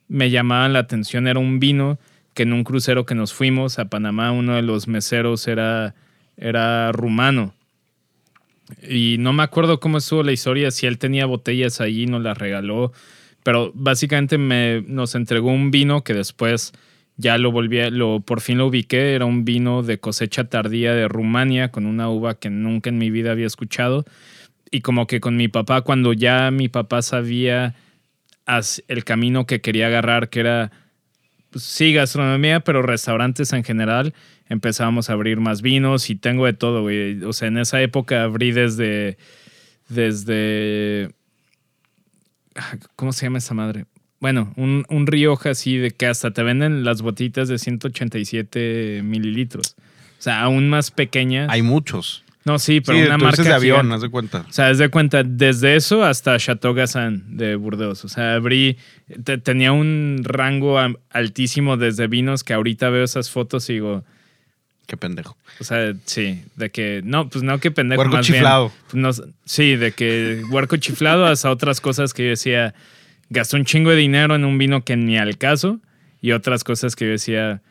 [0.09, 1.99] me llamaban la atención era un vino
[2.33, 5.95] que en un crucero que nos fuimos a Panamá, uno de los meseros era,
[6.39, 7.53] era rumano.
[8.89, 12.39] Y no me acuerdo cómo estuvo la historia, si él tenía botellas allí nos las
[12.39, 12.91] regaló,
[13.43, 16.73] pero básicamente me, nos entregó un vino que después
[17.19, 21.07] ya lo volví, lo, por fin lo ubiqué, era un vino de cosecha tardía de
[21.07, 24.07] Rumania con una uva que nunca en mi vida había escuchado.
[24.75, 27.77] Y como que con mi papá, cuando ya mi papá sabía
[28.89, 30.73] el camino que quería agarrar, que era,
[31.51, 34.15] pues, sí, gastronomía, pero restaurantes en general,
[34.49, 37.23] empezábamos a abrir más vinos y tengo de todo, güey.
[37.23, 39.17] O sea, en esa época abrí desde,
[39.89, 41.13] desde,
[42.97, 43.85] ¿cómo se llama esa madre?
[44.19, 49.77] Bueno, un, un Rioja así de que hasta te venden las botitas de 187 mililitros.
[50.19, 51.49] O sea, aún más pequeñas.
[51.49, 52.24] Hay muchos.
[52.45, 53.95] No, sí, pero sí, una marca de avión, gigante.
[53.95, 54.47] haz de cuenta.
[54.49, 58.05] O sea, haz de cuenta, desde eso hasta Chateau Gazan de Burdeos.
[58.05, 58.77] O sea, abrí,
[59.25, 60.79] te- tenía un rango
[61.11, 64.05] altísimo desde vinos que ahorita veo esas fotos y digo,
[64.87, 65.35] Qué pendejo.
[65.61, 68.01] o sea, sí, de que, no, pues no que pendejo.
[68.03, 68.71] Huerco más bien, chiflado.
[68.91, 69.11] pues, no,
[69.47, 72.75] sí, de que huerco chiflado hasta otras cosas que yo decía,
[73.31, 75.81] gasté un chingo de dinero en un vino que ni al caso
[76.21, 77.63] y otras cosas que yo decía,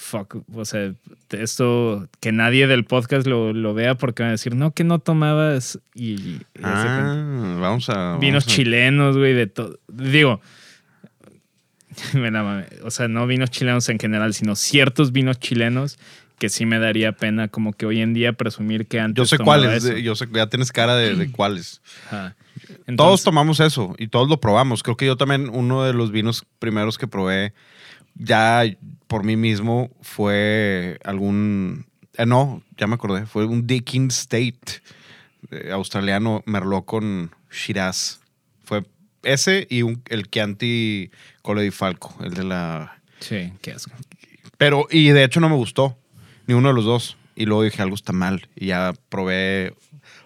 [0.00, 0.92] fuck, o sea,
[1.30, 4.98] esto, que nadie del podcast lo, lo vea porque van a decir, no, que no
[4.98, 6.38] tomabas y...
[6.62, 8.16] Ah, vamos a.
[8.18, 9.78] Vinos vamos a- chilenos, güey, de todo.
[9.88, 10.40] Digo,
[12.14, 12.66] me la mamé.
[12.82, 15.98] o sea, no vinos chilenos en general, sino ciertos vinos chilenos
[16.38, 19.42] que sí me daría pena como que hoy en día presumir que antes Yo sé
[19.42, 19.96] cuáles, eso.
[19.98, 21.82] yo sé, ya tienes cara de, de cuáles.
[22.06, 22.34] Ajá.
[22.96, 24.82] Todos tomamos eso y todos lo probamos.
[24.82, 27.52] Creo que yo también, uno de los vinos primeros que probé,
[28.22, 28.64] ya
[29.06, 31.86] por mí mismo, fue algún.
[32.16, 33.26] eh, no, ya me acordé.
[33.26, 34.82] Fue un Dickin State
[35.50, 38.20] eh, australiano, Merlot con Shiraz.
[38.62, 38.84] Fue
[39.22, 41.10] ese y un- el Chianti
[41.42, 43.00] Cole di Falco, el de la.
[43.20, 43.92] Sí, qué asco.
[44.58, 45.96] Pero, y de hecho no me gustó,
[46.46, 47.16] ni uno de los dos.
[47.34, 48.48] Y luego dije, algo está mal.
[48.54, 49.74] Y ya probé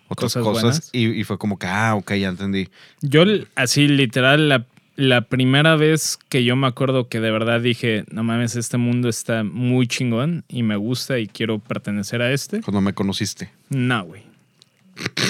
[0.09, 2.69] otras Cosas y, y fue como que, ah, ok, ya entendí.
[3.01, 3.23] Yo,
[3.55, 4.67] así, literal, la,
[4.97, 9.09] la primera vez que yo me acuerdo que de verdad dije, no mames, este mundo
[9.09, 12.61] está muy chingón y me gusta y quiero pertenecer a este.
[12.61, 13.51] Cuando me conociste.
[13.71, 14.23] No, güey.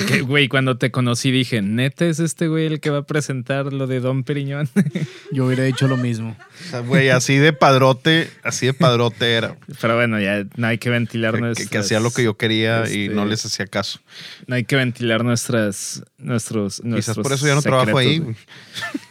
[0.09, 3.73] Que, Güey, cuando te conocí dije, ¿neta es este güey el que va a presentar
[3.73, 4.69] lo de Don Periñón?
[5.33, 6.37] Yo hubiera dicho lo mismo.
[6.67, 9.57] O sea, güey, así de padrote, así de padrote era.
[9.81, 11.69] Pero bueno, ya no hay que ventilar Que, que- nuestras...
[11.71, 14.01] que hacía lo que yo quería y este, no les hacía caso.
[14.47, 16.03] No hay que ventilar nuestras...
[16.19, 18.23] Nuestros, Quizás por eso ya no trabajo ahí.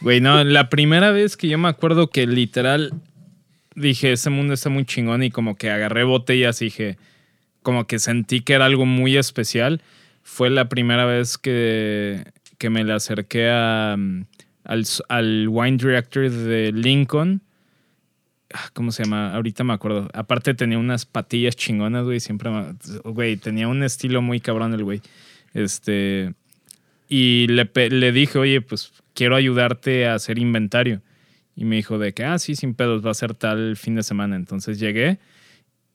[0.00, 2.92] Güey, no, la primera vez que yo me acuerdo que literal
[3.76, 6.98] dije, este mundo está muy chingón y como que agarré botellas y dije,
[7.62, 9.80] como que sentí que era algo muy especial,
[10.24, 12.24] fue la primera vez que,
[12.58, 14.26] que me le acerqué a, mm,
[14.64, 17.42] al, al wine director de Lincoln.
[18.52, 19.34] Ah, ¿Cómo se llama?
[19.34, 20.08] Ahorita me acuerdo.
[20.12, 22.20] Aparte tenía unas patillas chingonas, güey.
[22.20, 22.50] Siempre,
[23.04, 25.02] güey, tenía un estilo muy cabrón el güey.
[25.52, 26.34] Este,
[27.08, 31.02] y le, le dije, oye, pues quiero ayudarte a hacer inventario.
[31.56, 34.02] Y me dijo de que, ah, sí, sin pedos, va a ser tal fin de
[34.02, 34.36] semana.
[34.36, 35.18] Entonces llegué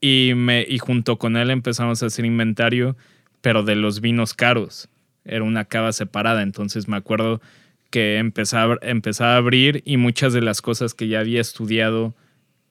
[0.02, 2.96] y, me, y junto con él empezamos a hacer inventario,
[3.42, 4.90] pero de los vinos caros.
[5.26, 6.42] Era una cava separada.
[6.42, 7.42] Entonces me acuerdo
[7.90, 12.16] que empezaba, empezaba a abrir y muchas de las cosas que ya había estudiado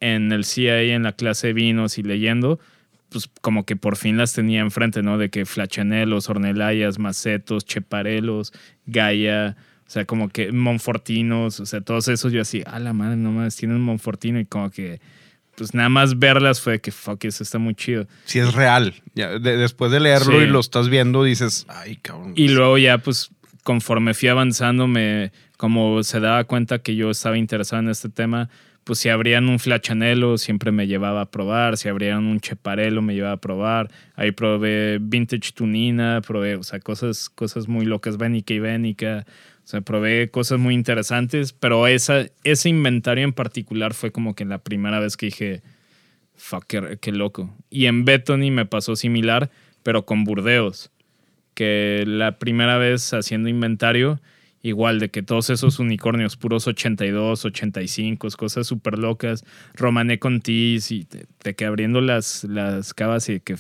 [0.01, 2.61] en el CIA, en la clase de vinos y leyendo,
[3.09, 5.19] pues como que por fin las tenía enfrente, ¿no?
[5.19, 8.53] De que flachanelos, ornelayas, macetos, cheparelos,
[8.87, 9.57] Gaia,
[9.87, 13.33] o sea, como que monfortinos, o sea, todos esos yo así, a la madre, no
[13.33, 15.01] más, tienen monfortino y como que,
[15.59, 18.07] pues nada más verlas fue que, fuck, eso está muy chido.
[18.25, 18.95] Si es real.
[19.15, 20.45] Ya, de- después de leerlo Sí.
[20.45, 22.33] y lo estás viendo, dices, ay, cabrón.
[22.37, 23.31] Y luego ya, pues,
[23.65, 28.49] conforme fui avanzando, me, como se daba cuenta que yo estaba interesado en este tema,
[28.85, 33.15] pues si abrían un flachanelo siempre me llevaba a probar, si abrían un cheparelo me
[33.15, 38.55] llevaba a probar, ahí probé vintage tunina, probé, o sea, cosas, cosas muy locas, bénica
[38.55, 39.27] y bénica,
[39.58, 44.45] o sea, probé cosas muy interesantes, pero esa, ese inventario en particular fue como que
[44.45, 45.63] la primera vez que dije,
[46.37, 47.55] fuck, qué, qué loco.
[47.69, 49.51] Y en Bethany me pasó similar,
[49.83, 50.91] pero con Burdeos,
[51.55, 54.21] que la primera vez haciendo inventario,
[54.63, 59.45] igual de que todos esos unicornios puros 82, 85, cosas súper locas,
[59.75, 63.57] romané con tis y te, te que abriendo las, las cavas y que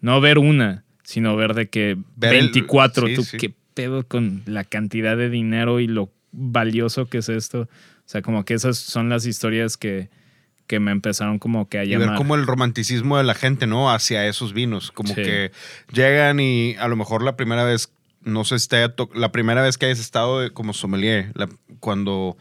[0.00, 3.36] no ver una, sino ver de que Ver el- 24, sí, tú sí.
[3.36, 7.62] qué pedo con la cantidad de dinero y lo valioso que es esto.
[7.62, 7.68] O
[8.06, 10.08] sea, como que esas son las historias que,
[10.66, 12.08] que me empezaron como que a Y llamar.
[12.10, 13.90] ver como el romanticismo de la gente, ¿no?
[13.92, 14.90] Hacia esos vinos.
[14.92, 15.22] Como Sí.
[15.22, 15.52] que
[15.92, 17.90] llegan y a lo mejor la primera vez,
[18.22, 21.48] no sé si te haya to- la primera vez que hayas estado como sommelier, la-
[21.80, 22.36] cuando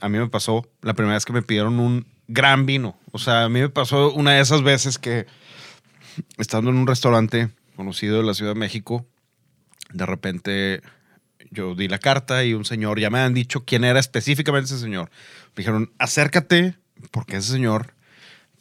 [0.00, 2.98] a mí me pasó, la primera vez que me pidieron un gran vino.
[3.12, 5.26] O sea, a mí me pasó una de esas veces que
[6.38, 9.06] estando en un restaurante conocido de la Ciudad de México,
[9.92, 10.82] de repente
[11.50, 14.78] yo di la carta y un señor, ya me han dicho quién era específicamente ese
[14.78, 15.10] señor.
[15.54, 16.76] Me dijeron, acércate
[17.10, 17.94] porque ese señor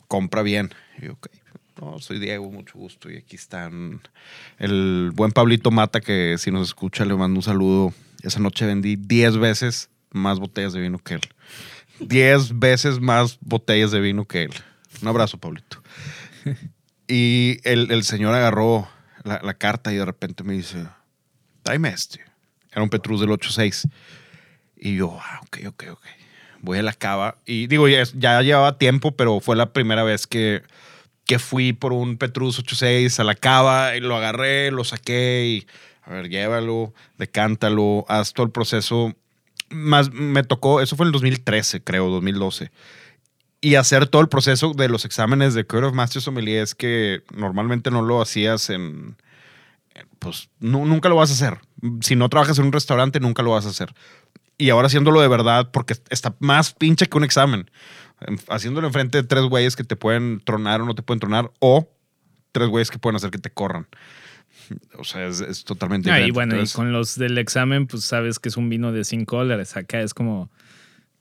[0.07, 0.73] compra bien.
[1.01, 1.27] Y yo, ok.
[1.79, 3.09] No, soy Diego, mucho gusto.
[3.09, 4.01] Y aquí están
[4.59, 7.93] el buen Pablito Mata, que si nos escucha le mando un saludo.
[8.21, 11.21] Esa noche vendí 10 veces más botellas de vino que él.
[12.01, 14.51] 10 veces más botellas de vino que él.
[15.01, 15.82] Un abrazo, Pablito.
[17.07, 18.88] Y el, el señor agarró
[19.23, 20.86] la, la carta y de repente me dice,
[21.64, 22.22] dame este.
[22.72, 23.88] Era un Petrus del 86.
[24.78, 26.05] Y yo, ah, ok, ok, ok.
[26.62, 27.38] Voy a la cava.
[27.45, 30.64] Y digo, ya, ya llevaba tiempo, pero fue la primera vez que,
[31.26, 35.68] que fui por un Petrus 86 a la cava y lo agarré, lo saqué y,
[36.03, 39.16] a ver, llévalo, decántalo, haz todo el proceso.
[39.70, 42.72] Más me tocó, eso fue en el 2013, creo, 2012.
[43.62, 47.22] Y hacer todo el proceso de los exámenes de Code of Master Sommelier es que
[47.36, 49.16] normalmente no lo hacías en,
[50.19, 51.59] pues nu- nunca lo vas a hacer.
[52.01, 53.93] Si no trabajas en un restaurante, nunca lo vas a hacer.
[54.57, 57.69] Y ahora haciéndolo de verdad, porque está más pinche que un examen.
[58.21, 61.51] En- Haciéndolo enfrente de tres güeyes que te pueden tronar o no te pueden tronar,
[61.59, 61.89] o
[62.51, 63.87] tres güeyes que pueden hacer que te corran.
[64.99, 66.29] O sea, es, es totalmente Ah, diferente.
[66.29, 69.03] y bueno, Entonces, y con los del examen, pues sabes que es un vino de
[69.03, 69.75] 5 dólares.
[69.75, 70.49] Acá es como.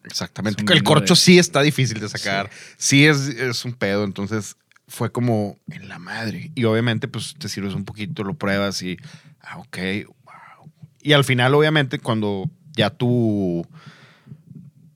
[0.04, 0.62] Exactamente.
[0.64, 2.50] es El corcho de- sí está difícil de sacar.
[2.76, 4.04] Sí, es, es un pedo.
[4.04, 4.56] Entonces
[4.90, 6.50] fue como en la madre.
[6.54, 8.98] Y obviamente, pues te sirves un poquito, lo pruebas y,
[9.40, 9.78] ah, ok,
[10.24, 10.70] wow.
[11.00, 13.64] Y al final, obviamente, cuando ya tu,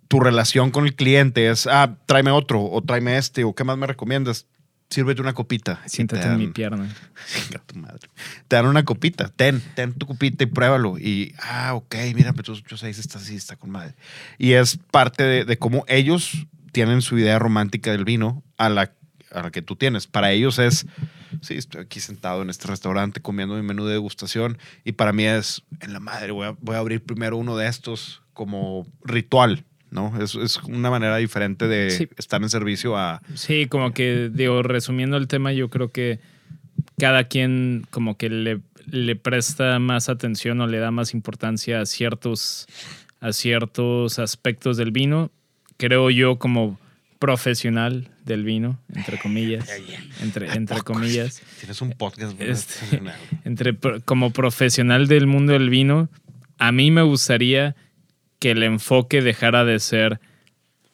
[0.09, 3.79] tu relación con el cliente es, ah, tráeme otro, o tráeme este, o qué más
[3.79, 4.47] me recomiendas,
[4.91, 5.81] sírvete una copita.
[5.87, 6.95] Siéntate te en mi dan- pierna.
[7.67, 8.09] Tu madre.
[8.49, 9.29] Te dan una copita.
[9.29, 10.99] Ten, ten tu copita y pruébalo.
[10.99, 13.95] Y, ah, ok, mira, Petrus 86 está así, está con madre.
[14.39, 18.93] Y es parte de, de cómo ellos tienen su idea romántica del vino a la,
[19.35, 20.07] a la que tú tienes.
[20.07, 20.87] Para ellos es,
[21.43, 24.59] sí, estoy aquí sentado en este restaurante comiendo mi menú de degustación.
[24.85, 27.67] Y para mí es, en la madre, voy a, voy a abrir primero uno de
[27.69, 29.65] estos como ritual.
[29.91, 30.13] ¿No?
[30.21, 32.09] Es, es una manera diferente de Sí.
[32.17, 33.23] estar en servicio a.
[33.35, 36.19] Sí, como que, digo, resumiendo el tema, yo creo que
[36.99, 41.87] cada quien como que le, le presta más atención o le da más importancia a
[41.87, 42.67] ciertos,
[43.21, 45.31] a ciertos aspectos del vino.
[45.77, 46.77] Creo yo como
[47.19, 49.69] profesional del vino, entre comillas,
[50.23, 51.43] entre, entre comillas.
[51.59, 52.41] Tienes un podcast.
[52.41, 53.01] Este,
[53.45, 56.09] entre, como profesional del mundo del vino,
[56.59, 57.77] a mí me gustaría
[58.39, 60.21] que el enfoque dejara de ser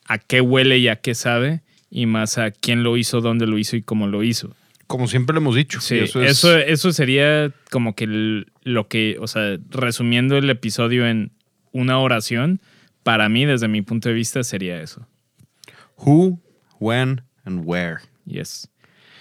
[0.06, 3.58] a qué huele y a qué sabe, y más a quién lo hizo, dónde lo
[3.58, 4.54] hizo y cómo lo hizo.
[4.86, 5.80] Como siempre lo hemos dicho.
[5.80, 11.06] Sí, eso, eso es- eso, sería como que lo que, o sea, resumiendo el episodio
[11.06, 11.32] en
[11.72, 12.60] una oración,
[13.02, 15.06] para mí, desde mi punto de vista, sería eso.
[16.04, 16.38] Who,
[16.78, 17.98] when, and where.
[18.24, 18.68] Yes.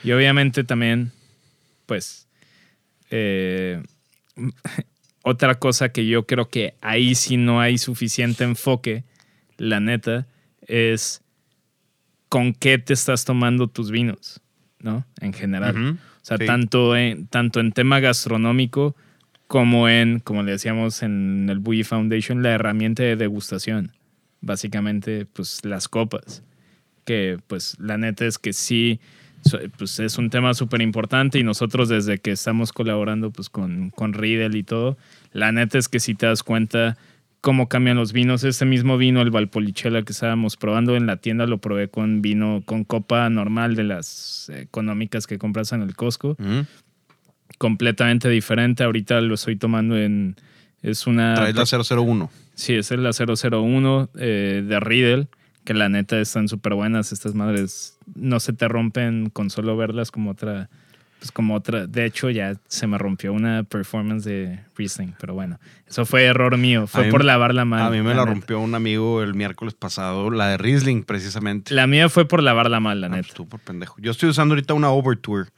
[0.03, 1.11] Y obviamente también,
[1.85, 2.27] pues,
[3.09, 3.81] eh,
[5.23, 9.03] otra cosa que yo creo que ahí sí no hay suficiente enfoque,
[9.57, 10.27] la neta,
[10.61, 11.21] es
[12.29, 14.39] con qué te estás tomando tus vinos,
[14.79, 15.05] ¿no?
[15.19, 15.97] En general.
[16.21, 16.45] O sea, Sí.
[16.45, 18.95] tanto, en, tanto en tema gastronómico
[19.47, 23.93] como en, como le decíamos en el Bully Foundation, la herramienta de degustación.
[24.41, 26.43] Básicamente, pues las copas.
[27.09, 28.99] Que pues la neta es que sí,
[29.79, 34.13] pues es un tema súper importante y nosotros desde que estamos colaborando pues con, con
[34.13, 34.95] Riedel y todo,
[35.33, 36.97] la neta es que si te das cuenta
[37.41, 38.43] cómo cambian los vinos.
[38.43, 42.61] Este mismo vino, el Valpolicella que estábamos probando en la tienda, lo probé con vino,
[42.63, 46.67] con copa normal de las económicas que compras en el Costco Ujú.
[47.57, 48.83] completamente diferente.
[48.83, 50.35] Ahorita lo estoy tomando en,
[50.83, 51.33] Es una...
[51.33, 52.29] Traes la 001.
[52.53, 55.27] Sí, es la 001 eh, de Riddle,
[55.69, 57.11] que la neta están súper buenas.
[57.11, 60.67] Estas madres no se te rompen con solo verlas como otra...
[61.19, 61.85] Pues como otra...
[61.85, 65.59] De hecho, ya se me rompió una performance de Riesling, pero bueno.
[65.87, 66.87] Eso fue error mío.
[66.87, 67.83] Fue mí- por lavarla mal.
[67.83, 71.75] A mí me la rompió un amigo el miércoles pasado, la de Riesling, precisamente.
[71.75, 73.21] La mía fue por lavarla mal, la Ah, neta.
[73.27, 73.95] pues tú por pendejo.
[73.99, 75.49] Yo estoy usando ahorita una Overture,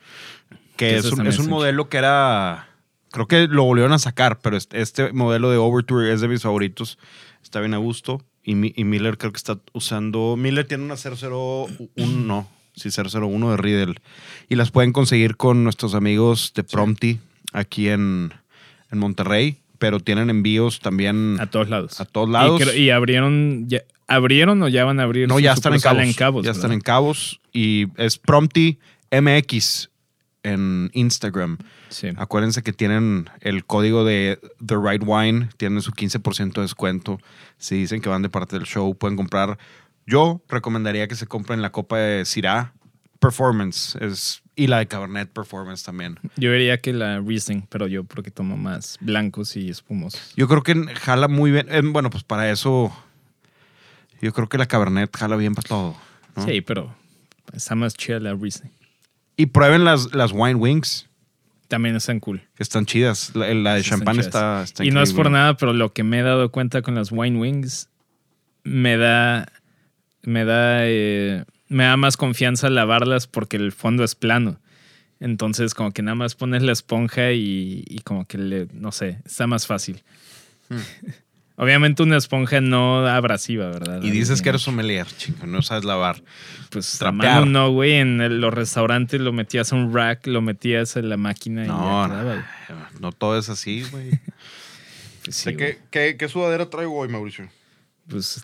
[0.75, 2.67] que es un, es un modelo que era.
[3.11, 6.41] Creo que lo volvieron a sacar, pero este, este modelo de Overture es de mis
[6.41, 6.99] favoritos.
[7.41, 8.21] Está bien a gusto.
[8.43, 10.35] Y, y Miller creo que está usando.
[10.37, 11.67] Miller tiene una 001,
[12.25, 13.95] no, sí, 001 de Riddle.
[14.49, 17.19] Y las pueden conseguir con nuestros amigos de Prompti
[17.53, 18.33] aquí en,
[18.91, 22.01] en Monterrey, pero tienen envíos también A todos lados.
[22.01, 22.59] a todos lados.
[22.59, 25.27] Y, creo- y abrieron, ya- ¿abrieron o ya van a abrir?
[25.27, 26.15] No, ya están en cabos.
[26.15, 26.73] Cabos, ya están ¿verdad?
[26.75, 27.41] en cabos.
[27.53, 28.79] Y es Prompti
[29.11, 29.90] MX
[30.43, 31.57] en Instagram.
[31.89, 32.09] Sí.
[32.17, 37.19] Acuérdense que tienen el código de The Right Wine, tienen su 15% de descuento.
[37.57, 39.57] Si dicen que van de parte del show, pueden comprar.
[40.07, 42.73] Yo recomendaría que se compren la copa de Syrah
[43.19, 46.17] Performance es, y la de Cabernet Performance también.
[46.37, 50.33] Yo diría que la Riesling, pero yo porque tomo más blancos y espumosos.
[50.35, 51.67] Yo creo que jala muy bien.
[51.69, 52.91] eh, Bueno, pues para eso,
[54.21, 55.95] yo creo que la Cabernet jala bien para todo.
[56.35, 56.45] ¿no?
[56.45, 56.95] Sí, pero
[57.53, 58.71] está más chida la Riesling.
[59.37, 61.07] Y prueben las, las Wine Wings.
[61.67, 62.41] También están cool.
[62.59, 63.33] están chidas.
[63.33, 66.03] La, la de Sí, champán está, está y no es por nada, pero lo que
[66.03, 67.89] me he dado cuenta con las Wine Wings
[68.63, 69.51] me da.
[70.23, 70.79] Me da.
[70.81, 74.59] eh, me da más confianza lavarlas porque el fondo es plano.
[75.21, 78.67] Entonces, como que nada más pones la esponja y, y como que le.
[78.73, 80.03] No sé, está más fácil.
[80.69, 80.77] Hmm.
[81.63, 84.01] Obviamente, una esponja no abrasiva, ¿verdad?
[84.01, 86.23] Y dices que eres sommelier, chingo, no sabes lavar.
[86.71, 87.45] Pues trapear.
[87.45, 87.93] no, güey.
[87.93, 91.67] En el- los restaurantes lo metías a un rack, lo metías en la máquina y
[91.67, 92.85] No, ya no, quedaba, güey.
[92.99, 94.09] no todo es así, güey.
[95.23, 95.55] Pues sí.
[95.55, 97.47] ¿Qué, qué, sudadera traigo hoy, Mauricio?
[98.09, 98.43] Pues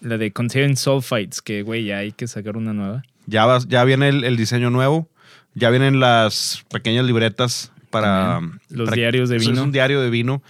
[0.00, 3.02] la de Contain Sulfites, que güey, ya hay que sacar una nueva.
[3.26, 5.10] Ya, vas, ya viene el, el diseño nuevo,
[5.54, 8.36] ya vienen las pequeñas libretas para...
[8.36, 8.60] También.
[8.70, 9.52] Los para- diarios de vino.
[9.52, 10.42] Es un diario de vino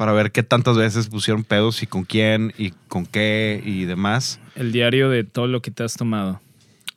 [0.00, 4.40] para ver qué tantas veces pusieron pedos y con quién y con qué y demás.
[4.54, 6.40] El diario de todo lo que te has tomado.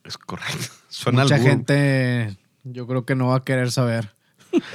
[0.04, 0.72] Es correcto.
[0.88, 4.14] Suena Mucha gente, yo creo que no va a querer saber.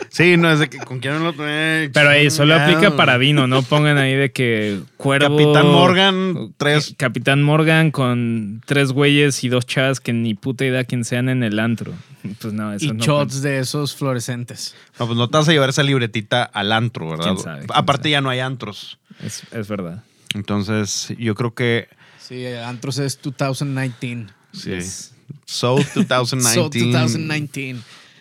[0.09, 1.89] Sí, no es de que con quién lo tomé.
[1.93, 5.37] Pero ahí solo aplica para vino, no pongan ahí de que cuervo.
[5.37, 6.93] Capitán Morgan, tres.
[6.97, 11.43] Capitán Morgan con tres güeyes y dos chavas que ni puta idea quién sean en
[11.43, 11.93] el antro.
[12.41, 13.03] Pues no, eso y no.
[13.03, 14.75] shots de esos fluorescentes.
[14.99, 17.25] No, pues no te vas a llevar esa libretita al antro, ¿verdad?
[17.25, 17.59] ¿Quién sabe?
[17.59, 18.11] ¿Quién Aparte sabe?
[18.11, 18.99] ya no hay antros.
[19.23, 20.03] Es, es verdad.
[20.33, 21.87] Entonces, yo creo que
[22.19, 24.27] Sí, Antros es 2019.
[24.53, 24.69] sí.
[24.69, 25.13] Yes.
[25.45, 26.53] So 2019.
[26.53, 27.79] So 2019.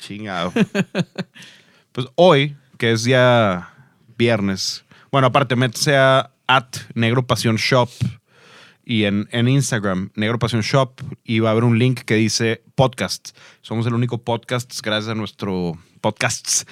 [0.09, 0.53] Chingado.
[1.93, 3.75] pues hoy, que es ya
[4.17, 4.85] viernes.
[5.13, 7.91] Bueno, aparte, métese a at Negro Pasión Shop
[8.87, 12.63] y en, en Instagram, Negro Pasión Shop, y va a haber un link que dice
[12.75, 13.37] podcast.
[13.61, 16.65] Somos el único podcast, gracias a nuestro podcasts.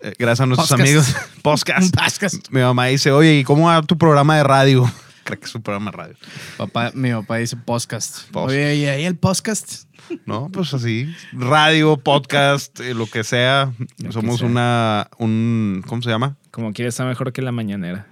[0.00, 0.88] eh, Gracias a nuestros Podcast.
[0.88, 1.16] amigos.
[1.42, 1.96] Podcast.
[2.00, 2.48] Podcast.
[2.50, 4.88] Mi mamá dice, oye, ¿y cómo va tu programa de radio?
[5.28, 6.14] Creo que es un programa de radio.
[6.56, 8.34] Papá, mi papá dice podcast.
[8.34, 9.84] Oye, ¿y ahí el podcast?
[10.24, 11.14] No, pues así.
[11.32, 13.74] Radio, podcast, eh, lo que sea.
[14.02, 14.48] Lo Somos que sea.
[14.48, 16.38] una, un, ¿cómo se llama?
[16.50, 18.06] Como quiera está mejor que la mañanera.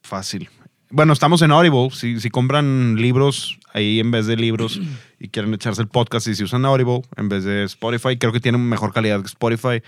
[0.00, 0.48] Fácil.
[0.88, 1.90] Bueno, estamos en Audible.
[1.90, 4.80] Si, si compran libros ahí en vez de libros
[5.20, 8.40] y quieren echarse el podcast y si usan Audible en vez de Spotify, creo que
[8.40, 9.82] tienen mejor calidad que Spotify.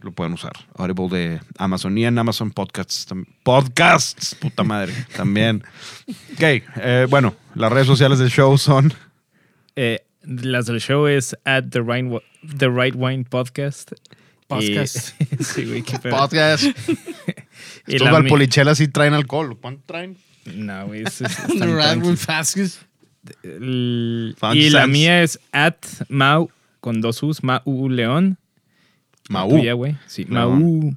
[0.00, 0.52] Lo pueden usar.
[0.76, 3.06] Audible de Amazon y en Amazon Podcasts.
[3.42, 5.64] Podcasts, puta madre, también.
[6.34, 6.40] Ok,
[6.76, 8.92] eh, bueno, las redes sociales del show son
[9.74, 12.06] Eh, las del show es at the right,
[12.58, 13.92] the right Wine Podcast.
[14.46, 15.20] Podcast.
[15.20, 16.16] Y- sí, güey, qué pedo.
[16.16, 16.64] Podcast.
[17.86, 19.58] Y Estos valpolichelas sí traen alcohol.
[19.60, 20.16] ¿Cuánto traen?
[20.54, 21.02] No, güey.
[21.02, 21.22] es-
[24.54, 25.76] y la mía es at
[26.08, 28.38] Mau con dos U's, Mau León.
[29.28, 29.48] Mau.
[29.50, 29.96] Tuya, güey.
[30.06, 30.80] Sí, León.
[30.80, 30.96] Mau.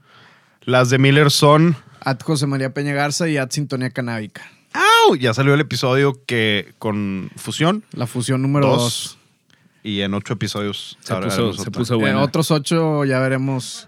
[0.64, 1.76] Las de Miller son.
[2.04, 4.42] At José María Peña Garza y at Sintonía Canábica.
[4.74, 5.16] ¡Au!
[5.16, 7.84] Ya salió el episodio que con fusión.
[7.94, 8.78] La fusión número Dos.
[8.80, 9.18] dos.
[9.84, 10.98] Y en ocho episodios.
[11.02, 12.22] Se puso, se puso En bueno.
[12.22, 13.88] otros ocho ya veremos.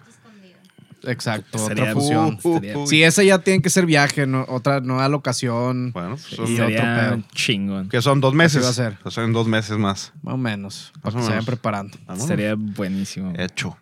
[1.05, 2.39] Exacto, Sería- otra fusión.
[2.43, 2.87] Uh, uh, uh.
[2.87, 5.91] Sí, ese ya tiene que ser viaje, no- otra nueva locación.
[5.91, 6.81] Bueno, pues Y otro Sería
[7.11, 7.23] pedo.
[7.33, 7.89] chingón.
[7.89, 8.63] que son dos meses.
[8.63, 8.97] va a ser.
[9.09, 10.13] Son dos meses más.
[10.21, 10.91] Más o menos.
[10.95, 11.97] Más Para o que se vayan preparando.
[12.05, 12.25] Vámonos.
[12.27, 13.33] Sería buenísimo.
[13.37, 13.77] Hecho.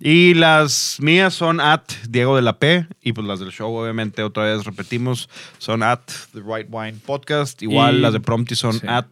[0.00, 2.86] Y las mías son at Diego de la P.
[3.02, 5.28] Y pues las del show, obviamente, otra vez repetimos,
[5.58, 6.00] son at
[6.32, 7.60] The Right Wine Podcast.
[7.62, 8.86] Igual Y- las de Prompti son sí.
[8.86, 9.06] at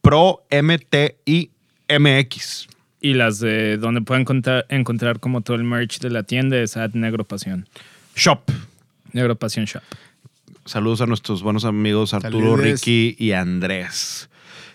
[0.00, 1.50] Pro MTI
[1.88, 2.68] MX.
[3.00, 6.76] Y las de donde pueden encontrar, encontrar como todo el merch de la tienda es
[6.76, 7.68] at Negro Pasión.
[8.14, 8.40] Shop.
[9.12, 9.82] Negro Pasión Shop.
[10.64, 12.80] Saludos a nuestros buenos amigos Arturo, Saludes.
[12.80, 14.28] Ricky y Andrés.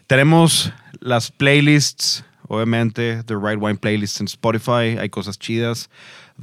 [0.08, 4.98] Tenemos las playlists, obviamente, The Right Wine Playlist en Spotify.
[5.00, 5.90] Hay cosas chidas.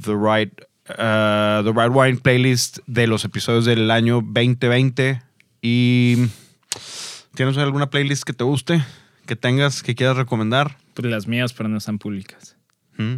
[0.01, 0.51] The Right,
[0.89, 5.21] uh, The Right Wine Playlist de los episodios del año 2020.
[5.61, 6.15] Y
[7.35, 8.83] ¿tienes alguna playlist que te guste?
[9.27, 10.77] Que tengas, que quieras recomendar?
[10.95, 12.55] Pues las mías, pero no están públicas.
[12.97, 13.17] Mm.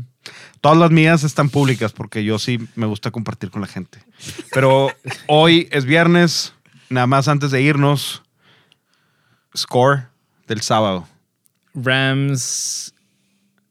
[0.59, 3.99] Todas las mías están públicas porque yo sí me gusta compartir con la gente.
[4.51, 4.89] Pero
[5.27, 6.53] hoy es viernes,
[6.89, 8.21] nada más antes de irnos,
[9.55, 10.07] score
[10.45, 11.07] del sábado.
[11.73, 12.93] Rams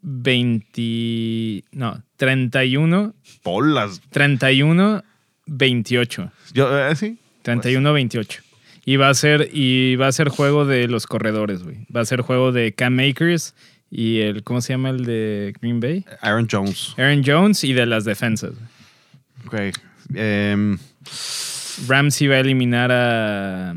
[0.02, 1.64] 20.
[1.72, 3.14] No, 31.
[3.42, 4.00] Polas.
[4.10, 5.02] 31,
[5.46, 6.32] 28.
[6.54, 7.18] Yo, eh, sí.
[7.42, 8.42] 31, 28.
[8.84, 11.86] Y va a ser, y va a ser juego de los corredores, güey.
[11.94, 13.54] Va a ser juego de Cam Makers
[13.90, 16.04] y el, ¿cómo se llama el de Green Bay?
[16.20, 16.94] Aaron Jones.
[16.96, 18.52] Aaron Jones y de las defensas.
[19.46, 19.54] Ok.
[20.14, 20.78] Em,
[21.88, 23.74] Rams iba a eliminar a.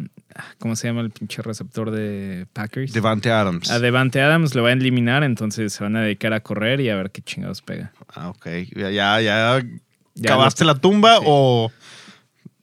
[0.60, 2.92] ¿Cómo se llama el pinche receptor de Packers?
[2.94, 3.70] Devante Adams.
[3.70, 6.90] a Devante Adams lo va a eliminar, entonces se van a dedicar a correr y
[6.90, 7.92] a ver qué chingados pega.
[8.14, 8.48] Ah, ok.
[8.76, 9.62] Ya, ya, ya
[10.16, 11.24] Ya cavaste lo- la tumba sí.
[11.28, 11.72] o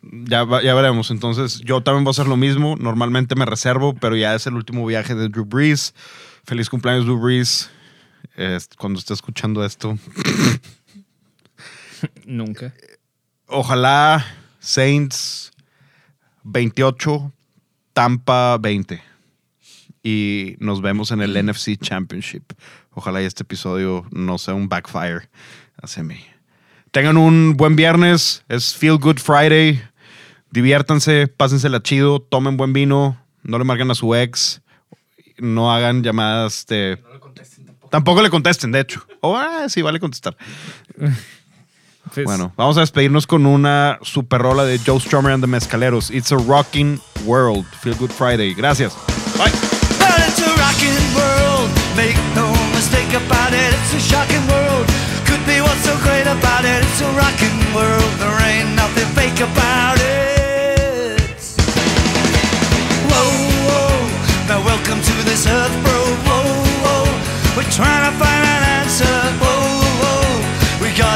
[0.03, 1.11] ya, ya veremos.
[1.11, 2.77] Entonces, yo también voy a hacer lo mismo.
[2.77, 5.95] Normalmente me reservo, pero ya es el último viaje de Drew Brees.
[6.45, 7.71] Feliz cumpleaños, Drew Brees.
[8.37, 9.99] Es- cuando esté escuchando esto.
[12.25, 12.73] Nunca.
[13.47, 14.25] Ojalá
[14.59, 15.53] Saints
[16.45, 17.33] 28,
[18.01, 19.03] Tampa 20.
[20.03, 22.55] Y nos vemos en el NFC Championship.
[22.93, 25.29] Ojalá y este episodio no sea un backfire
[25.83, 26.19] hacia mí.
[26.93, 28.43] Tengan un buen viernes.
[28.49, 29.83] Es Feel Good Friday.
[30.51, 34.63] Diviértanse, pásensela chido, tomen buen vino, no le marquen a su ex,
[35.37, 36.99] no hagan llamadas de...
[37.91, 38.23] tampoco.
[38.23, 39.07] le contesten, de hecho.
[39.21, 40.39] O ah, sí, vale contestar.
[42.15, 46.11] Pues, Bueno, vamos a despedirnos con una super rola de Joe Strummer and the Mezcaleros.
[46.11, 47.65] It's a rocking world.
[47.83, 48.53] Feel Good Friday.
[48.55, 48.95] Gracias.
[49.39, 49.53] Bye.
[49.99, 54.87] But it's a rocking world, make no mistake about it, it's a shocking world.
[55.27, 59.41] Could be what's so great about it, it's a rocking world, there ain't nothing fake
[59.41, 61.21] about it.
[63.13, 63.31] Whoa,
[63.69, 66.01] whoa, now welcome to this earth, bro.
[66.27, 66.43] Whoa,
[66.83, 67.05] whoa,
[67.57, 68.39] we're trying to find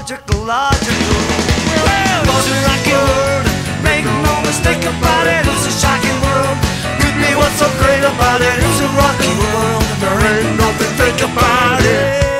[0.00, 1.20] logical, logical.
[1.84, 3.44] Well, it's a rocky world.
[3.84, 5.44] Make no mistake about it.
[5.44, 6.56] It's a shocking world.
[7.04, 8.56] With me, what's so great about it?
[8.64, 9.84] It's a rocky world.
[10.00, 12.39] There ain't nothing fake about it.